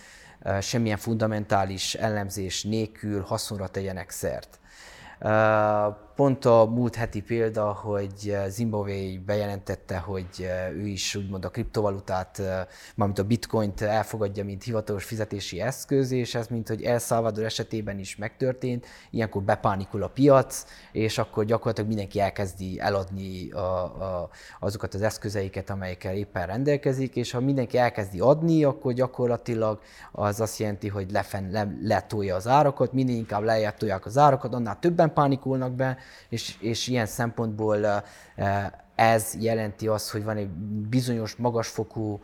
semmilyen 0.61 0.97
fundamentális 0.97 1.95
ellenzés 1.95 2.65
nélkül 2.65 3.23
haszonra 3.23 3.69
tegyenek 3.69 4.11
szert. 4.11 4.59
Pont 6.17 6.45
a 6.45 6.65
múlt 6.65 6.95
heti 6.95 7.23
példa, 7.23 7.73
hogy 7.73 8.37
Zimbabwe 8.49 9.19
bejelentette, 9.27 9.99
hogy 9.99 10.49
ő 10.73 10.87
is 10.87 11.15
úgymond 11.15 11.45
a 11.45 11.51
kriptovalutát, 11.51 12.43
mármint 12.95 13.19
a 13.19 13.25
bitcoint 13.25 13.81
elfogadja, 13.81 14.45
mint 14.45 14.63
hivatalos 14.63 15.05
fizetési 15.05 15.61
eszköz, 15.61 16.11
és 16.11 16.35
ez 16.35 16.47
mint 16.47 16.69
hogy 16.69 16.83
El 16.83 16.99
Salvador 16.99 17.45
esetében 17.45 17.99
is 17.99 18.17
megtörtént, 18.17 18.87
ilyenkor 19.11 19.43
bepánikul 19.43 20.03
a 20.03 20.09
piac, 20.09 20.65
és 20.93 21.19
akkor 21.19 21.45
gyakorlatilag 21.45 21.89
mindenki 21.89 22.21
elkezdi 22.21 22.81
eladni 22.81 23.51
a, 23.51 23.83
a, 23.85 24.31
azokat 24.61 24.95
az 24.95 25.03
eszközeiket, 25.03 25.71
amelyekkel 25.71 26.15
éppen 26.15 26.47
rendelkezik, 26.47 27.17
és 27.17 27.31
ha 27.31 27.41
mindenki 27.41 27.79
elkezdi 27.79 28.21
adni, 28.21 28.65
akkor 28.65 28.93
gyakorlatilag 28.93 29.81
az 30.13 30.41
azt 30.41 30.59
jelenti, 30.59 30.89
hogy 30.89 31.11
lefen, 31.11 31.51
le, 31.51 31.77
letolja 31.83 32.35
az 32.35 32.47
árakat, 32.47 32.93
minél 32.93 33.17
inkább 33.17 33.43
lejjebb 33.43 33.75
az 34.03 34.19
árakat, 34.19 34.55
annál 34.55 34.79
többen 34.79 35.13
pánikulnak 35.13 35.73
be, 35.73 35.97
és, 36.29 36.57
és 36.61 36.89
ilyen 36.89 37.07
szempontból 37.07 38.05
ez 38.95 39.35
jelenti 39.39 39.89
azt, 39.89 40.11
hogy 40.11 40.25
van 40.25 40.37
egy 40.37 40.49
bizonyos 40.89 41.37
magasfokú 41.37 42.21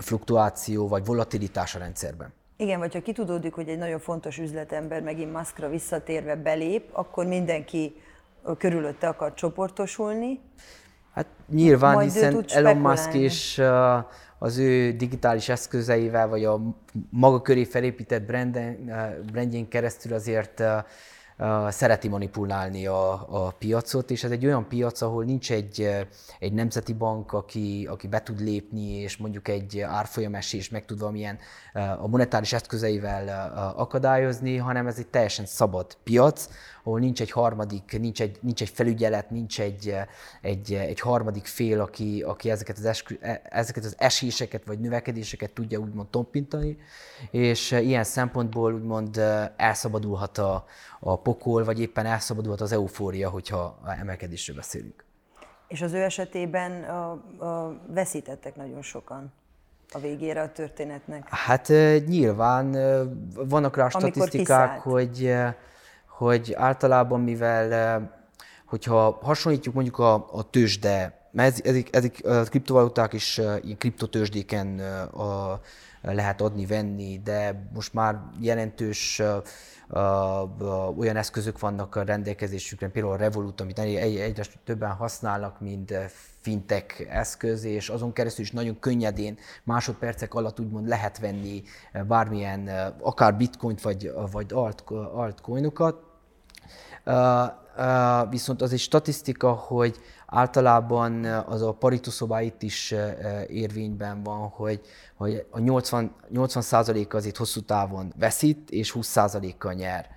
fluktuáció 0.00 0.88
vagy 0.88 1.04
volatilitás 1.04 1.74
a 1.74 1.78
rendszerben. 1.78 2.32
Igen, 2.56 2.78
vagy 2.78 2.92
ha 2.92 3.00
kitudódik, 3.00 3.54
hogy 3.54 3.68
egy 3.68 3.78
nagyon 3.78 3.98
fontos 3.98 4.38
üzletember 4.38 5.02
megint 5.02 5.32
maszkra 5.32 5.68
visszatérve 5.68 6.36
belép, 6.36 6.88
akkor 6.92 7.26
mindenki 7.26 7.94
körülötte 8.58 9.08
akar 9.08 9.34
csoportosulni, 9.34 10.40
Hát 11.14 11.26
nyilván, 11.48 11.94
Majd 11.94 12.12
hiszen 12.12 12.44
Elon 12.48 12.76
Musk 12.76 13.14
és 13.14 13.62
az 14.38 14.58
ő 14.58 14.92
digitális 14.92 15.48
eszközeivel, 15.48 16.28
vagy 16.28 16.44
a 16.44 16.60
maga 17.10 17.40
köré 17.42 17.64
felépített 17.64 18.22
branden, 18.22 18.92
brandjén 19.32 19.68
keresztül 19.68 20.12
azért 20.12 20.62
szereti 21.68 22.08
manipulálni 22.08 22.86
a, 22.86 23.12
a 23.44 23.50
piacot, 23.58 24.10
és 24.10 24.24
ez 24.24 24.30
egy 24.30 24.46
olyan 24.46 24.68
piac, 24.68 25.00
ahol 25.00 25.24
nincs 25.24 25.52
egy, 25.52 26.06
egy 26.38 26.52
nemzeti 26.52 26.92
bank, 26.92 27.32
aki, 27.32 27.86
aki 27.90 28.08
be 28.08 28.22
tud 28.22 28.40
lépni, 28.40 28.90
és 28.90 29.16
mondjuk 29.16 29.48
egy 29.48 29.80
árfolyamesés 29.80 30.68
meg 30.68 30.84
tud 30.84 30.98
valamilyen 30.98 31.38
a 31.98 32.06
monetáris 32.06 32.52
eszközeivel 32.52 33.52
akadályozni, 33.76 34.56
hanem 34.56 34.86
ez 34.86 34.98
egy 34.98 35.06
teljesen 35.06 35.46
szabad 35.46 35.96
piac, 36.02 36.48
ahol 36.84 36.98
nincs 36.98 37.20
egy 37.20 37.30
harmadik, 37.30 37.98
nincs 38.00 38.20
egy, 38.20 38.38
nincs 38.40 38.62
egy 38.62 38.68
felügyelet, 38.68 39.30
nincs 39.30 39.60
egy, 39.60 39.96
egy, 40.40 40.72
egy 40.72 41.00
harmadik 41.00 41.46
fél, 41.46 41.80
aki, 41.80 42.22
aki 42.22 42.50
ezeket, 42.50 42.78
az 42.78 42.84
eskü, 42.84 43.18
e, 43.20 43.42
ezeket 43.44 43.84
az 43.84 43.94
eséseket 43.98 44.64
vagy 44.64 44.80
növekedéseket 44.80 45.52
tudja 45.52 45.78
úgymond 45.78 46.08
tompintani, 46.08 46.78
és 47.30 47.70
ilyen 47.70 48.04
szempontból 48.04 48.74
úgymond 48.74 49.20
elszabadulhat 49.56 50.38
a, 50.38 50.64
a 51.00 51.18
pokol, 51.18 51.64
vagy 51.64 51.80
éppen 51.80 52.06
elszabadulhat 52.06 52.60
az 52.60 52.72
eufória, 52.72 53.30
hogyha 53.30 53.78
emelkedésről 53.98 54.56
beszélünk. 54.56 55.04
És 55.68 55.82
az 55.82 55.92
ő 55.92 56.02
esetében 56.02 56.84
a, 56.84 57.10
a 57.44 57.80
veszítettek 57.86 58.56
nagyon 58.56 58.82
sokan 58.82 59.32
a 59.92 59.98
végére 59.98 60.40
a 60.40 60.52
történetnek? 60.52 61.28
Hát 61.28 61.68
nyilván 62.06 62.76
vannak 63.34 63.76
rá 63.76 63.88
statisztikák, 63.88 64.80
hogy, 64.80 65.34
hogy 66.20 66.54
általában 66.56 67.20
mivel, 67.20 68.10
hogyha 68.66 69.18
hasonlítjuk 69.22 69.74
mondjuk 69.74 69.98
a, 69.98 70.14
a 70.14 70.50
tőzsde, 70.50 71.28
mert 71.32 71.66
ezek, 71.66 71.88
ezek 71.96 72.20
a 72.24 72.42
kriptovaluták 72.42 73.12
is 73.12 73.38
ilyen 73.38 73.78
kriptotőzsdéken 73.78 74.78
a, 75.12 75.60
lehet 76.02 76.40
adni, 76.40 76.66
venni, 76.66 77.20
de 77.24 77.68
most 77.74 77.94
már 77.94 78.20
jelentős 78.40 79.22
olyan 80.98 81.16
eszközök 81.16 81.58
vannak 81.58 81.96
a 81.96 82.02
rendelkezésükre, 82.02 82.88
például 82.88 83.14
a 83.14 83.16
Revolut, 83.16 83.60
amit 83.60 83.78
egyre 83.78 84.44
többen 84.64 84.92
használnak, 84.92 85.60
mint 85.60 85.94
fintech 86.40 87.06
eszköz, 87.08 87.64
és 87.64 87.88
azon 87.88 88.12
keresztül 88.12 88.44
is 88.44 88.50
nagyon 88.50 88.78
könnyedén 88.78 89.38
másodpercek 89.64 90.34
alatt 90.34 90.60
úgymond 90.60 90.88
lehet 90.88 91.18
venni 91.18 91.62
bármilyen, 92.06 92.68
akár 93.00 93.36
bitcoint 93.36 93.80
vagy, 93.80 94.12
vagy 94.32 94.52
alt, 94.52 94.84
altcoinokat. 95.14 96.08
Viszont 98.30 98.62
az 98.62 98.72
egy 98.72 98.78
statisztika, 98.78 99.52
hogy 99.52 99.96
általában 100.26 101.24
az 101.24 101.62
a 101.62 101.72
parituszobá 101.72 102.42
itt 102.42 102.62
is 102.62 102.94
érvényben 103.48 104.22
van, 104.22 104.48
hogy, 104.48 104.80
hogy 105.14 105.46
a 105.50 105.58
80, 105.58 106.14
80% 106.34 107.14
azért 107.14 107.36
hosszú 107.36 107.60
távon 107.60 108.12
veszít, 108.18 108.70
és 108.70 108.92
20%-kal 108.96 109.72
nyer. 109.72 110.08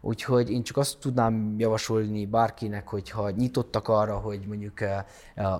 Úgyhogy 0.00 0.50
én 0.50 0.62
csak 0.62 0.76
azt 0.76 0.98
tudnám 0.98 1.54
javasolni 1.58 2.26
bárkinek, 2.26 2.88
hogyha 2.88 3.30
nyitottak 3.30 3.88
arra, 3.88 4.16
hogy 4.16 4.40
mondjuk 4.46 4.78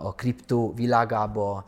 a 0.03 0.15
kriptó 0.15 0.73
világába 0.75 1.65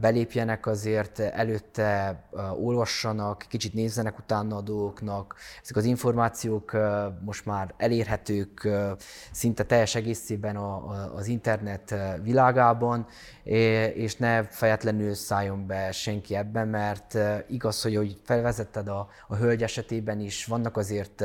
belépjenek, 0.00 0.66
azért 0.66 1.18
előtte 1.18 2.22
olvassanak, 2.60 3.44
kicsit 3.48 3.74
nézzenek 3.74 4.18
utána 4.18 4.56
a 4.56 4.60
dolgoknak. 4.60 5.34
Ezek 5.62 5.76
az 5.76 5.84
információk 5.84 6.76
most 7.24 7.46
már 7.46 7.74
elérhetők 7.76 8.68
szinte 9.32 9.64
teljes 9.64 9.94
egészében 9.94 10.56
az 11.14 11.26
internet 11.26 11.94
világában, 12.22 13.06
és 13.94 14.16
ne 14.16 14.44
fejetlenül 14.44 15.14
szálljon 15.14 15.66
be 15.66 15.92
senki 15.92 16.36
ebben, 16.36 16.68
mert 16.68 17.18
igaz, 17.48 17.82
hogy 17.82 17.96
hogy 17.96 18.20
felvezetted 18.24 18.88
a, 18.88 19.08
a 19.28 19.36
hölgy 19.36 19.62
esetében 19.62 20.20
is, 20.20 20.44
vannak 20.44 20.76
azért 20.76 21.24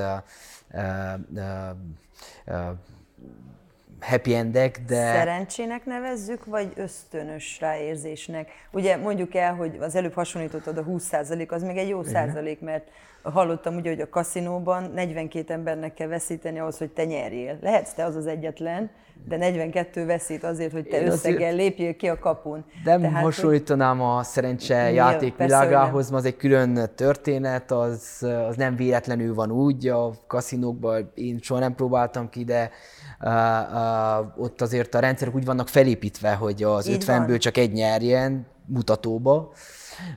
happy 4.00 4.36
endek, 4.36 4.80
de... 4.88 4.96
Szerencsének 4.96 5.86
nevezzük, 5.86 6.46
vagy 6.46 6.74
ösztönös 6.75 7.59
ráérzésnek? 7.59 8.50
Ugye 8.72 8.98
mondjuk 8.98 9.36
el, 9.36 9.55
hogy 9.55 9.77
az 9.79 9.96
előbb 9.96 10.14
hasonlítottad 10.14 10.77
a 10.77 10.83
20% 10.83 11.50
az 11.50 11.64
még 11.64 11.77
egy 11.77 11.90
jó 11.90 12.03
százalék, 12.03 12.59
mert 12.59 12.90
hallottam 13.24 13.75
ugye, 13.75 13.90
hogy 13.90 14.01
a 14.01 14.09
kaszinóban 14.09 14.92
42 14.94 15.53
embernek 15.53 15.94
kell 15.94 16.07
veszíteni 16.07 16.59
ahhoz, 16.59 16.77
hogy 16.77 16.90
te 16.90 17.05
nyerjél. 17.05 17.57
Lehetsz 17.62 17.94
te 17.94 18.05
az 18.05 18.16
az 18.16 18.27
egyetlen, 18.27 18.92
de 19.27 19.38
42 19.38 20.05
veszít 20.05 20.44
azért, 20.44 20.72
hogy 20.72 20.88
te 20.88 21.01
Én 21.01 21.07
összeggel 21.07 21.55
lépjél 21.55 21.96
ki 21.96 22.07
a 22.09 22.20
kapun. 22.20 22.66
Nem 22.83 23.01
Tehát, 23.01 23.24
hasonlítanám 23.24 24.01
a 24.01 24.24
szerencse 24.24 24.92
játék 24.92 25.38
világához, 25.38 26.12
az 26.12 26.25
egy 26.25 26.38
külön 26.38 26.90
történet, 26.96 27.72
az, 27.72 28.25
az 28.48 28.55
nem 28.55 28.75
véletlenül 28.75 29.33
van 29.33 29.51
úgy, 29.51 29.88
a 29.88 30.14
kaszinókban 30.27 31.12
én 31.14 31.40
soha 31.42 31.59
nem 31.59 31.75
próbáltam 31.75 32.29
ki, 32.29 32.44
de 32.44 32.72
uh, 33.20 33.31
uh, 33.31 34.44
ott 34.44 34.62
azért 34.62 34.96
a 34.96 35.00
rendszerek 35.00 35.36
úgy 35.36 35.46
vannak 35.46 35.68
felépítve, 35.68 36.33
hogy 36.33 36.64
az 36.64 36.88
Így 36.88 37.03
50-ből 37.03 37.25
van. 37.27 37.38
csak 37.38 37.57
egy 37.57 37.72
nyerjen 37.72 38.46
mutatóba. 38.66 39.51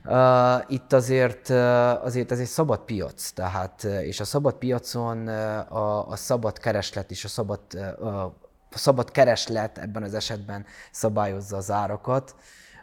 Uh, 0.05 0.71
itt 0.71 0.93
azért, 0.93 1.49
uh, 1.49 2.03
azért 2.03 2.31
ez 2.31 2.39
egy 2.39 2.45
szabad 2.45 2.79
piac, 2.79 3.29
tehát, 3.29 3.83
és 3.83 4.19
a 4.19 4.25
szabad 4.25 4.53
piacon 4.53 5.17
uh, 5.17 5.77
a, 5.77 6.07
a 6.07 6.15
szabad 6.15 6.59
kereslet 6.59 7.11
és 7.11 7.23
a 7.23 7.27
szabad, 7.27 7.59
uh, 7.73 8.23
a 8.71 8.77
szabad 8.77 9.11
kereslet 9.11 9.77
ebben 9.77 10.03
az 10.03 10.13
esetben 10.13 10.65
szabályozza 10.91 11.57
az 11.57 11.71
árakat. 11.71 12.35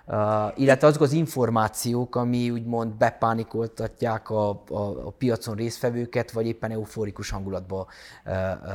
Uh, 0.06 0.16
illetve 0.54 0.86
azok 0.86 1.02
az 1.02 1.12
információk, 1.12 2.16
ami 2.16 2.50
úgymond 2.50 2.94
bepánikoltatják 2.94 4.30
a, 4.30 4.48
a, 4.50 5.06
a 5.06 5.10
piacon 5.10 5.54
résztvevőket, 5.54 6.30
vagy 6.30 6.46
éppen 6.46 6.70
euforikus 6.70 7.30
hangulatba 7.30 7.86
uh, 8.24 8.32
uh, 8.32 8.70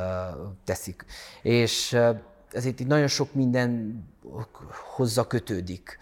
teszik. 0.64 1.06
És 1.42 1.94
uh, 1.94 2.20
ezért 2.52 2.80
itt 2.80 2.88
nagyon 2.88 3.08
sok 3.08 3.34
minden 3.34 4.04
hozzá 4.96 5.24
kötődik. 5.24 5.98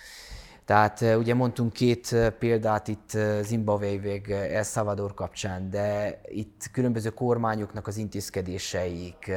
Tehát 0.67 1.01
ugye 1.01 1.33
mondtunk 1.33 1.73
két 1.73 2.15
példát 2.39 2.87
itt 2.87 3.17
Zimbabwe 3.41 3.99
vagy 4.01 4.31
El 4.31 4.63
Salvador 4.63 5.13
kapcsán, 5.13 5.69
de 5.69 6.19
itt 6.25 6.69
különböző 6.71 7.09
kormányoknak 7.09 7.87
az 7.87 7.97
intézkedéseik, 7.97 9.31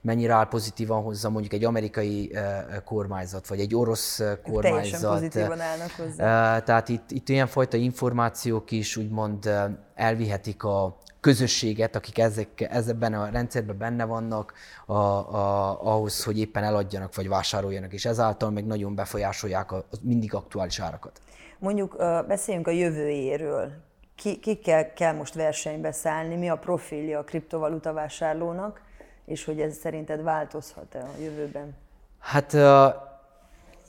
mennyire 0.00 0.32
áll 0.32 0.48
pozitívan 0.48 1.02
hozzá 1.02 1.28
mondjuk 1.28 1.52
egy 1.52 1.64
amerikai 1.64 2.36
kormányzat, 2.84 3.48
vagy 3.48 3.60
egy 3.60 3.74
orosz 3.74 4.22
kormányzat. 4.42 4.72
Teljesen 4.72 5.10
pozitívan 5.10 5.60
állnak 5.60 5.90
hozzá. 5.90 6.60
Tehát 6.60 6.88
itt, 6.88 7.10
itt 7.10 7.28
ilyenfajta 7.28 7.76
információk 7.76 8.70
is 8.70 8.96
úgymond 8.96 9.50
elvihetik 9.94 10.64
a, 10.64 10.98
közösséget, 11.24 11.96
akik 11.96 12.18
ezek, 12.18 12.48
ezekben 12.70 13.14
a 13.14 13.28
rendszerben 13.28 13.78
benne 13.78 14.04
vannak, 14.04 14.52
a, 14.86 14.92
a, 14.92 15.94
ahhoz, 15.94 16.24
hogy 16.24 16.38
éppen 16.38 16.64
eladjanak 16.64 17.14
vagy 17.14 17.28
vásároljanak, 17.28 17.92
és 17.92 18.04
ezáltal 18.04 18.50
meg 18.50 18.66
nagyon 18.66 18.94
befolyásolják 18.94 19.72
a, 19.72 19.76
a 19.76 19.96
mindig 20.02 20.34
aktuális 20.34 20.80
árakat. 20.80 21.20
Mondjuk 21.58 21.96
beszéljünk 22.28 22.66
a 22.66 22.70
jövőjéről. 22.70 23.72
Ki, 24.16 24.38
kikkel 24.38 24.92
kell 24.92 25.12
most 25.12 25.34
versenybe 25.34 25.92
szállni, 25.92 26.36
mi 26.36 26.48
a 26.48 26.56
profilja 26.56 27.18
a 27.18 27.24
kriptovaluta 27.24 27.92
vásárlónak, 27.92 28.80
és 29.26 29.44
hogy 29.44 29.60
ez 29.60 29.76
szerinted 29.76 30.22
változhat-e 30.22 30.98
a 30.98 31.20
jövőben? 31.22 31.74
Hát 32.18 32.56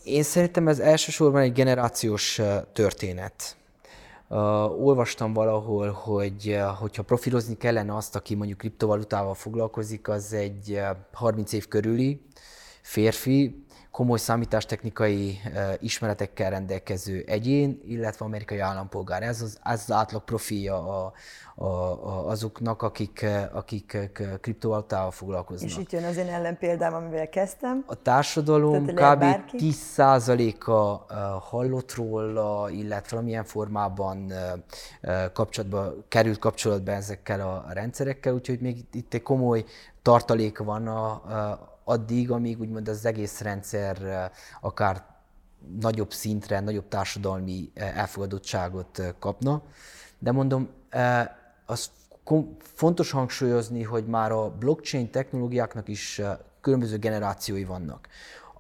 én 0.04 0.24
szerintem 0.24 0.68
ez 0.68 0.80
elsősorban 0.80 1.42
egy 1.42 1.54
generációs 1.54 2.42
történet 2.74 3.56
Olvastam 4.28 5.34
valahol, 5.34 5.92
hogy 5.92 6.60
hogyha 6.80 7.04
profilozni 7.04 7.58
kellene 7.58 7.96
azt, 7.96 8.16
aki 8.16 8.36
mondjuk 8.36 8.58
kriptovalutával 8.58 9.34
foglalkozik, 9.34 10.08
az 10.08 10.34
egy 10.34 10.72
uh, 10.72 10.98
30 11.14 11.54
év 11.54 11.68
körüli 11.68 12.22
férfi, 12.82 13.65
komoly 13.96 14.18
számítástechnikai 14.18 15.40
ismeretekkel 15.80 16.50
rendelkező 16.50 17.24
egyén, 17.28 17.82
illetve 17.86 18.26
amerikai 18.26 18.60
állampolgár. 18.60 19.24
Ez 19.24 19.42
az, 19.42 19.60
ez 19.64 19.84
az 19.88 19.92
átlag 19.92 20.24
profilja 20.24 20.76
a, 20.76 21.14
a, 21.56 21.66
a, 21.66 22.28
azoknak, 22.28 22.82
akik, 22.82 23.26
akik 23.54 23.98
kriptovalutával 24.42 25.12
foglalkoznak. 25.12 25.70
És 25.70 25.78
itt 25.78 25.92
jön 25.92 26.04
az 26.04 26.18
én 26.18 26.28
ellenpéldám, 26.28 26.94
amivel 26.94 27.30
kezdtem. 27.30 27.84
A 27.88 28.02
társadalom 28.02 28.86
kb. 28.86 29.24
10%-a 29.52 31.14
hallott 31.40 31.94
róla, 31.94 32.70
illetve 32.70 33.10
valamilyen 33.10 33.44
formában 33.44 34.34
kapcsolatba, 35.34 35.94
került 36.08 36.40
kapcsolatba 36.40 36.92
ezekkel 36.92 37.42
a 37.42 37.66
rendszerekkel, 37.74 38.34
úgyhogy 38.34 38.60
még 38.60 38.86
itt 38.92 39.14
egy 39.14 39.24
komoly 39.24 39.64
tartalék 40.02 40.58
van 40.58 40.88
a, 40.88 41.12
a 41.12 41.74
addig, 41.86 42.32
amíg 42.32 42.60
úgymond 42.60 42.88
az 42.88 43.06
egész 43.06 43.42
rendszer 43.42 44.32
akár 44.62 45.06
nagyobb 45.80 46.14
szintre, 46.14 46.60
nagyobb 46.60 46.88
társadalmi 46.88 47.72
elfogadottságot 47.74 49.02
kapna. 49.20 49.62
De 50.20 50.32
mondom, 50.32 50.70
az 51.66 51.90
fontos 52.60 53.12
hangsúlyozni, 53.12 53.84
hogy 53.84 54.06
már 54.06 54.32
a 54.32 54.50
blockchain 54.50 55.12
technológiáknak 55.12 55.88
is 55.88 56.22
különböző 56.62 56.98
generációi 56.98 57.64
vannak. 57.64 58.08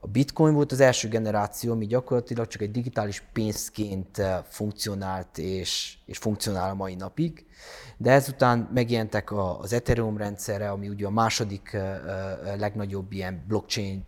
A 0.05 0.07
bitcoin 0.07 0.53
volt 0.53 0.71
az 0.71 0.79
első 0.79 1.07
generáció, 1.07 1.71
ami 1.71 1.85
gyakorlatilag 1.85 2.47
csak 2.47 2.61
egy 2.61 2.71
digitális 2.71 3.23
pénzként 3.33 4.21
funkcionált 4.43 5.37
és, 5.37 5.97
és 6.05 6.17
funkcionál 6.17 6.69
a 6.69 6.73
mai 6.73 6.95
napig, 6.95 7.45
de 7.97 8.11
ezután 8.11 8.69
megjelentek 8.73 9.31
az 9.31 9.73
Ethereum 9.73 10.17
rendszere, 10.17 10.69
ami 10.69 10.89
ugye 10.89 11.05
a 11.05 11.09
második 11.09 11.77
legnagyobb 12.57 13.11
ilyen 13.11 13.43
blockchain 13.47 14.03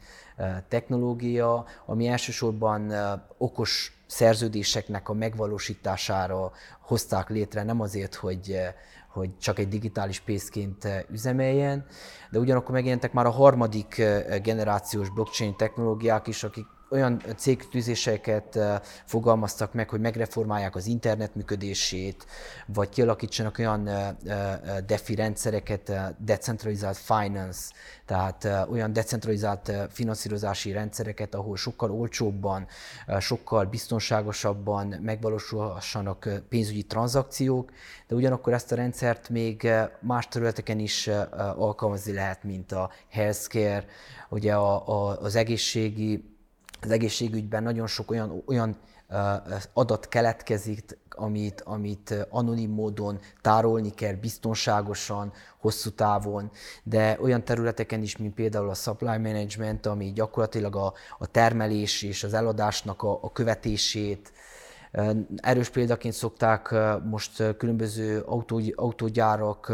technológia, 0.67 1.65
ami 1.85 2.07
elsősorban 2.07 2.93
okos 3.37 3.96
szerződéseknek 4.07 5.09
a 5.09 5.13
megvalósítására 5.13 6.51
hozták 6.81 7.29
létre, 7.29 7.63
nem 7.63 7.81
azért, 7.81 8.15
hogy, 8.15 8.59
hogy 9.07 9.37
csak 9.37 9.59
egy 9.59 9.67
digitális 9.67 10.19
pénzként 10.19 10.87
üzemeljen, 11.11 11.85
de 12.31 12.39
ugyanakkor 12.39 12.71
megjelentek 12.71 13.13
már 13.13 13.25
a 13.25 13.29
harmadik 13.29 13.95
generációs 14.41 15.09
blockchain 15.09 15.55
technológiák 15.55 16.27
is, 16.27 16.43
akik 16.43 16.65
olyan 16.89 17.21
cégtűzéseket 17.35 18.59
fogalmaztak 19.05 19.73
meg, 19.73 19.89
hogy 19.89 19.99
megreformálják 19.99 20.75
az 20.75 20.85
internet 20.85 21.35
működését, 21.35 22.25
vagy 22.65 22.89
kialakítsanak 22.89 23.57
olyan 23.59 23.89
defi 24.85 25.15
rendszereket, 25.15 25.91
decentralizált 26.17 26.97
finance, 26.97 27.73
tehát 28.05 28.47
olyan 28.71 28.93
decentralizált 28.93 29.71
finanszírozási 29.89 30.71
rendszereket, 30.71 31.35
ahol 31.35 31.57
sokkal 31.57 31.91
olcsóbban, 31.91 32.67
sokkal 33.19 33.65
biztonságosabban 33.65 34.95
megvalósulhassanak 35.01 36.29
pénzügyi 36.49 36.83
tranzakciók, 36.83 37.71
de 38.07 38.15
ugyanakkor 38.15 38.53
ezt 38.53 38.71
a 38.71 38.75
rendszert 38.75 39.29
még 39.29 39.69
más 39.99 40.27
területeken 40.27 40.79
is 40.79 41.09
alkalmazni 41.55 42.13
lehet, 42.13 42.43
mint 42.43 42.71
a 42.71 42.91
healthcare, 43.09 43.85
ugye 44.29 44.53
a, 44.55 45.21
az 45.21 45.35
egészségi 45.35 46.36
az 46.81 46.91
egészségügyben 46.91 47.63
nagyon 47.63 47.87
sok 47.87 48.11
olyan, 48.11 48.43
olyan 48.45 48.77
adat 49.73 50.07
keletkezik, 50.07 50.97
amit, 51.09 51.61
amit 51.61 52.27
anonim 52.29 52.71
módon 52.71 53.19
tárolni 53.41 53.89
kell, 53.89 54.13
biztonságosan, 54.13 55.33
hosszú 55.57 55.89
távon, 55.89 56.51
de 56.83 57.17
olyan 57.21 57.43
területeken 57.43 58.01
is, 58.01 58.17
mint 58.17 58.33
például 58.33 58.69
a 58.69 58.73
supply 58.73 59.17
management, 59.17 59.85
ami 59.85 60.11
gyakorlatilag 60.11 60.75
a, 60.75 60.93
a 61.17 61.27
termelés 61.27 62.01
és 62.01 62.23
az 62.23 62.33
eladásnak 62.33 63.03
a, 63.03 63.19
a 63.21 63.31
követését, 63.31 64.31
Erős 65.35 65.69
példaként 65.69 66.13
szokták 66.13 66.75
most 67.03 67.55
különböző 67.57 68.19
autó, 68.19 68.61
autógyárak 68.75 69.69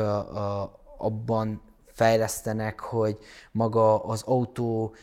abban 0.98 1.62
fejlesztenek, 1.94 2.80
hogy 2.80 3.18
maga 3.52 4.04
az 4.04 4.22
autó 4.26 4.96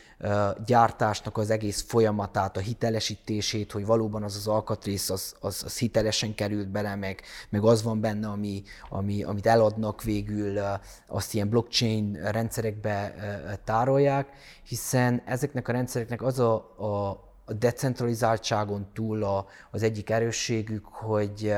gyártásnak 0.65 1.37
az 1.37 1.49
egész 1.49 1.81
folyamatát, 1.87 2.57
a 2.57 2.59
hitelesítését, 2.59 3.71
hogy 3.71 3.85
valóban 3.85 4.23
az 4.23 4.35
az 4.35 4.47
alkatrész 4.47 5.09
az, 5.09 5.35
az, 5.39 5.61
az 5.65 5.77
hitelesen 5.77 6.35
került 6.35 6.67
bele, 6.67 6.95
meg, 6.95 7.21
meg 7.49 7.63
az 7.63 7.83
van 7.83 8.01
benne, 8.01 8.27
ami, 8.27 8.63
ami, 8.89 9.23
amit 9.23 9.45
eladnak 9.45 10.03
végül, 10.03 10.59
azt 11.07 11.33
ilyen 11.33 11.49
blockchain 11.49 12.19
rendszerekbe 12.23 13.15
tárolják, 13.63 14.27
hiszen 14.63 15.21
ezeknek 15.25 15.67
a 15.67 15.71
rendszereknek 15.71 16.21
az 16.21 16.39
a, 16.39 16.53
a, 16.77 17.09
a 17.45 17.53
decentralizáltságon 17.53 18.87
túl 18.93 19.23
a, 19.23 19.45
az 19.71 19.83
egyik 19.83 20.09
erősségük, 20.09 20.85
hogy, 20.85 21.53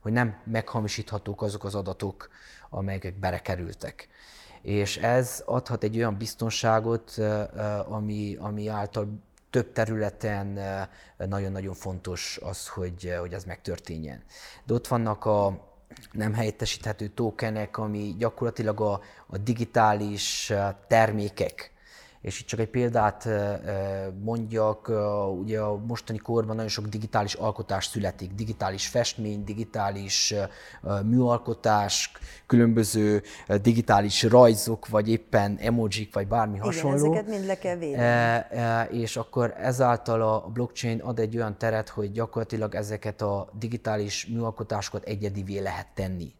hogy 0.00 0.12
nem 0.12 0.36
meghamisíthatók 0.44 1.42
azok 1.42 1.64
az 1.64 1.74
adatok, 1.74 2.28
amelyek 2.70 3.18
belekerültek 3.18 4.08
és 4.66 4.96
ez 4.96 5.42
adhat 5.44 5.82
egy 5.82 5.96
olyan 5.96 6.16
biztonságot, 6.16 7.18
ami, 7.88 8.36
ami 8.40 8.68
által 8.68 9.08
több 9.50 9.72
területen 9.72 10.58
nagyon-nagyon 11.16 11.74
fontos 11.74 12.38
az, 12.42 12.68
hogy, 12.68 13.14
hogy 13.20 13.32
ez 13.32 13.44
megtörténjen. 13.44 14.22
De 14.64 14.74
ott 14.74 14.86
vannak 14.86 15.24
a 15.24 15.64
nem 16.12 16.34
helyettesíthető 16.34 17.08
tokenek, 17.08 17.78
ami 17.78 18.14
gyakorlatilag 18.18 18.80
a, 18.80 19.00
a 19.26 19.38
digitális 19.38 20.52
termékek, 20.86 21.72
és 22.26 22.40
itt 22.40 22.46
csak 22.46 22.60
egy 22.60 22.68
példát 22.68 23.28
mondjak, 24.22 24.92
ugye 25.40 25.60
a 25.60 25.76
mostani 25.86 26.18
korban 26.18 26.56
nagyon 26.56 26.70
sok 26.70 26.86
digitális 26.86 27.34
alkotás 27.34 27.86
születik, 27.86 28.34
digitális 28.34 28.86
festmény, 28.86 29.44
digitális 29.44 30.34
műalkotás, 31.02 32.12
különböző 32.46 33.22
digitális 33.62 34.22
rajzok, 34.22 34.88
vagy 34.88 35.08
éppen 35.08 35.56
emojik, 35.60 36.14
vagy 36.14 36.26
bármi 36.26 36.54
Igen, 36.54 36.66
hasonló. 36.66 36.96
ezeket 36.96 37.28
mind 37.28 37.46
le 37.46 37.58
kell 37.58 37.76
védeni. 37.76 38.98
És 38.98 39.16
akkor 39.16 39.54
ezáltal 39.58 40.22
a 40.22 40.48
blockchain 40.52 41.00
ad 41.00 41.18
egy 41.18 41.36
olyan 41.36 41.58
teret, 41.58 41.88
hogy 41.88 42.12
gyakorlatilag 42.12 42.74
ezeket 42.74 43.22
a 43.22 43.48
digitális 43.58 44.26
műalkotásokat 44.26 45.04
egyedivé 45.04 45.58
lehet 45.58 45.86
tenni 45.94 46.34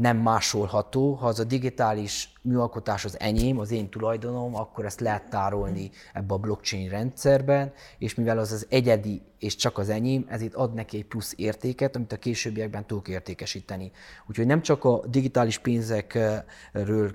nem 0.00 0.16
másolható. 0.16 1.12
Ha 1.12 1.26
az 1.26 1.38
a 1.38 1.44
digitális 1.44 2.32
műalkotás 2.42 3.04
az 3.04 3.20
enyém, 3.20 3.58
az 3.58 3.70
én 3.70 3.90
tulajdonom, 3.90 4.54
akkor 4.54 4.84
ezt 4.84 5.00
lehet 5.00 5.30
tárolni 5.30 5.90
ebbe 6.12 6.34
a 6.34 6.38
blockchain 6.38 6.88
rendszerben, 6.88 7.72
és 7.98 8.14
mivel 8.14 8.38
az 8.38 8.52
az 8.52 8.66
egyedi 8.68 9.22
és 9.38 9.56
csak 9.56 9.78
az 9.78 9.88
enyém, 9.88 10.26
ezért 10.28 10.54
ad 10.54 10.74
neki 10.74 10.96
egy 10.96 11.06
plusz 11.06 11.34
értéket, 11.36 11.96
amit 11.96 12.12
a 12.12 12.16
későbbiekben 12.16 12.86
tudok 12.86 13.08
értékesíteni. 13.08 13.90
Úgyhogy 14.26 14.46
nem 14.46 14.62
csak 14.62 14.84
a 14.84 15.06
digitális 15.06 15.58
pénzekről 15.58 17.14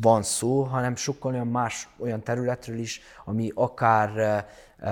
van 0.00 0.22
szó, 0.22 0.62
hanem 0.62 0.96
sokkal 0.96 1.32
olyan 1.32 1.46
más 1.46 1.88
olyan 1.98 2.22
területről 2.22 2.78
is, 2.78 3.00
ami 3.24 3.50
akár 3.54 4.46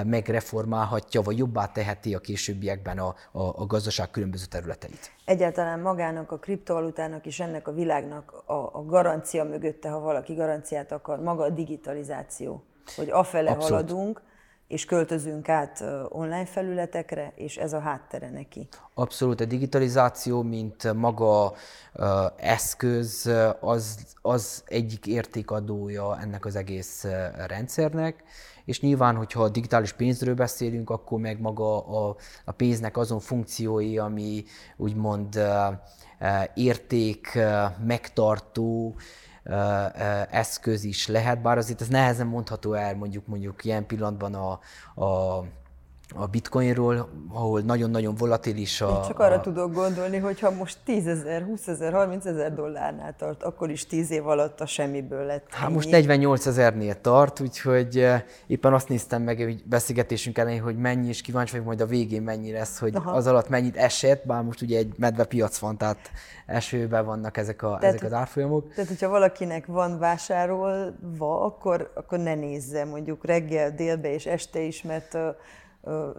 megreformálhatja, 0.05 1.23
vagy 1.23 1.39
jobbá 1.39 1.67
teheti 1.67 2.15
a 2.15 2.19
későbbiekben 2.19 2.99
a, 2.99 3.15
a, 3.33 3.43
a 3.43 3.67
gazdaság 3.67 4.11
különböző 4.11 4.45
területeit. 4.45 5.13
Egyáltalán 5.25 5.81
magának, 5.81 6.33
a 6.33 6.39
kriptovalutának 6.39 7.27
és 7.27 7.41
ennek 7.41 7.69
a 7.69 7.73
világnak 7.73 8.43
a, 8.47 8.53
a 8.53 8.85
garancia 8.85 9.45
mögötte, 9.45 9.89
ha 9.89 10.01
valaki 10.01 10.35
garanciát 10.35 10.93
akar, 10.93 11.21
maga 11.21 11.43
a 11.43 11.51
digitalizáció, 11.51 12.65
hogy 12.97 13.11
afele 13.11 13.51
Abszolút. 13.51 13.71
haladunk, 13.71 14.23
és 14.75 14.85
költözünk 14.85 15.49
át 15.49 15.85
online 16.09 16.47
felületekre, 16.47 17.33
és 17.35 17.57
ez 17.57 17.73
a 17.73 17.79
háttere 17.79 18.31
neki. 18.31 18.69
Abszolút, 18.95 19.41
a 19.41 19.45
digitalizáció, 19.45 20.43
mint 20.43 20.93
maga 20.93 21.53
eszköz, 22.37 23.31
az, 23.61 23.99
az 24.23 24.63
egyik 24.67 25.07
értékadója 25.07 26.19
ennek 26.21 26.45
az 26.45 26.57
egész 26.57 27.05
rendszernek, 27.47 28.25
és 28.65 28.81
nyilván, 28.81 29.17
hogyha 29.17 29.43
a 29.43 29.49
digitális 29.49 29.93
pénzről 29.93 30.35
beszélünk, 30.35 30.91
akkor 30.91 31.21
meg 31.21 31.41
maga 31.41 31.87
a, 31.87 32.17
a 32.45 32.53
pénznek 32.53 32.97
azon 32.97 33.21
funkciói, 33.21 33.99
ami 33.99 34.45
úgymond 34.77 35.41
érték 36.55 37.39
megtartó, 37.85 38.95
eszköz 40.31 40.85
is 40.85 41.07
lehet, 41.07 41.43
bár 41.43 41.59
azért 41.59 41.81
ez 41.81 41.89
nehezen 41.89 42.27
mondható 42.27 42.73
el 42.73 42.97
mondjuk 42.97 43.27
mondjuk 43.27 43.65
ilyen 43.65 43.87
pillanatban 43.87 44.35
a, 44.35 44.51
a 45.05 45.45
a 46.17 46.27
bitcoinról, 46.27 47.09
ahol 47.33 47.61
nagyon-nagyon 47.61 48.15
volatilis 48.15 48.81
a... 48.81 48.89
Én 48.89 49.09
csak 49.09 49.19
arra 49.19 49.35
a... 49.35 49.41
tudok 49.41 49.75
gondolni, 49.75 50.19
hogy 50.19 50.41
ha 50.41 50.51
most 50.51 50.79
10 50.85 51.07
ezer, 51.07 51.43
20 51.43 51.67
ezer, 51.69 51.93
30 51.93 52.25
ezer 52.25 52.55
dollárnál 52.55 53.15
tart, 53.17 53.43
akkor 53.43 53.71
is 53.71 53.87
10 53.87 54.11
év 54.11 54.27
alatt 54.27 54.61
a 54.61 54.67
semmiből 54.67 55.25
lett 55.25 55.47
Hát 55.51 55.71
most 55.71 55.91
48 55.91 56.47
ezernél 56.47 57.01
tart, 57.01 57.41
úgyhogy 57.41 57.99
eh, 57.99 58.23
éppen 58.47 58.73
azt 58.73 58.89
néztem 58.89 59.23
meg 59.23 59.37
hogy 59.37 59.63
beszélgetésünk 59.65 60.39
elején, 60.39 60.63
hogy 60.63 60.77
mennyi, 60.77 61.09
és 61.09 61.21
kíváncsi 61.21 61.51
vagyok 61.51 61.67
majd 61.67 61.81
a 61.81 61.87
végén 61.87 62.23
mennyi 62.23 62.53
lesz, 62.53 62.79
hogy 62.79 62.97
Aha. 62.97 63.11
az 63.11 63.27
alatt 63.27 63.49
mennyit 63.49 63.77
esett, 63.77 64.27
bár 64.27 64.43
most 64.43 64.63
ugye 64.63 64.79
egy 64.79 64.93
medvepiac 64.97 65.59
van, 65.59 65.77
tehát 65.77 66.11
esőben 66.47 67.05
vannak 67.05 67.37
ezek, 67.37 67.63
a, 67.63 67.77
tehát, 67.81 67.95
ezek 67.95 68.07
az 68.07 68.13
árfolyamok. 68.13 68.69
Tehát, 68.75 68.89
hogyha 68.89 69.09
valakinek 69.09 69.67
van 69.67 69.99
vásárolva, 69.99 71.45
akkor, 71.45 71.91
akkor 71.95 72.19
ne 72.19 72.35
nézze 72.35 72.85
mondjuk 72.85 73.27
reggel, 73.27 73.71
délbe 73.71 74.13
és 74.13 74.27
este 74.27 74.61
is, 74.61 74.83
mert 74.83 75.17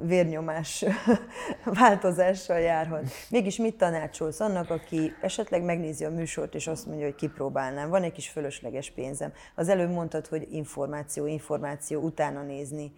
vérnyomás 0.01 0.85
változással 1.79 2.59
járhat. 2.59 3.03
Mégis 3.29 3.57
mit 3.57 3.77
tanácsolsz 3.77 4.39
annak, 4.39 4.69
aki 4.69 5.13
esetleg 5.21 5.63
megnézi 5.63 6.05
a 6.05 6.09
műsort, 6.09 6.55
és 6.55 6.67
azt 6.67 6.85
mondja, 6.85 7.05
hogy 7.05 7.15
kipróbálnám, 7.15 7.89
van 7.89 8.03
egy 8.03 8.11
kis 8.11 8.29
fölösleges 8.29 8.91
pénzem. 8.91 9.33
Az 9.55 9.69
előbb 9.69 9.89
mondtad, 9.89 10.27
hogy 10.27 10.47
információ, 10.51 11.25
információ, 11.25 12.01
utána 12.01 12.41
nézni. 12.41 12.91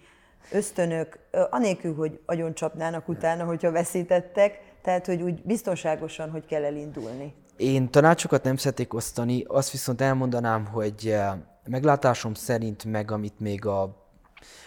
Ösztönök, 0.51 1.19
anélkül, 1.49 1.95
hogy 1.95 2.19
agyon 2.25 2.53
csapnának 2.53 3.07
utána, 3.07 3.45
hogyha 3.45 3.71
veszítettek, 3.71 4.59
tehát, 4.81 5.05
hogy 5.05 5.21
úgy 5.21 5.41
biztonságosan, 5.43 6.29
hogy 6.29 6.45
kell 6.45 6.63
elindulni. 6.63 7.33
Én 7.57 7.89
tanácsokat 7.89 8.43
nem 8.43 8.55
szeretnék 8.55 8.93
osztani, 8.93 9.43
azt 9.47 9.71
viszont 9.71 10.01
elmondanám, 10.01 10.65
hogy 10.65 11.15
meglátásom 11.69 12.33
szerint 12.33 12.85
meg, 12.85 13.11
amit 13.11 13.39
még 13.39 13.65
a 13.65 14.06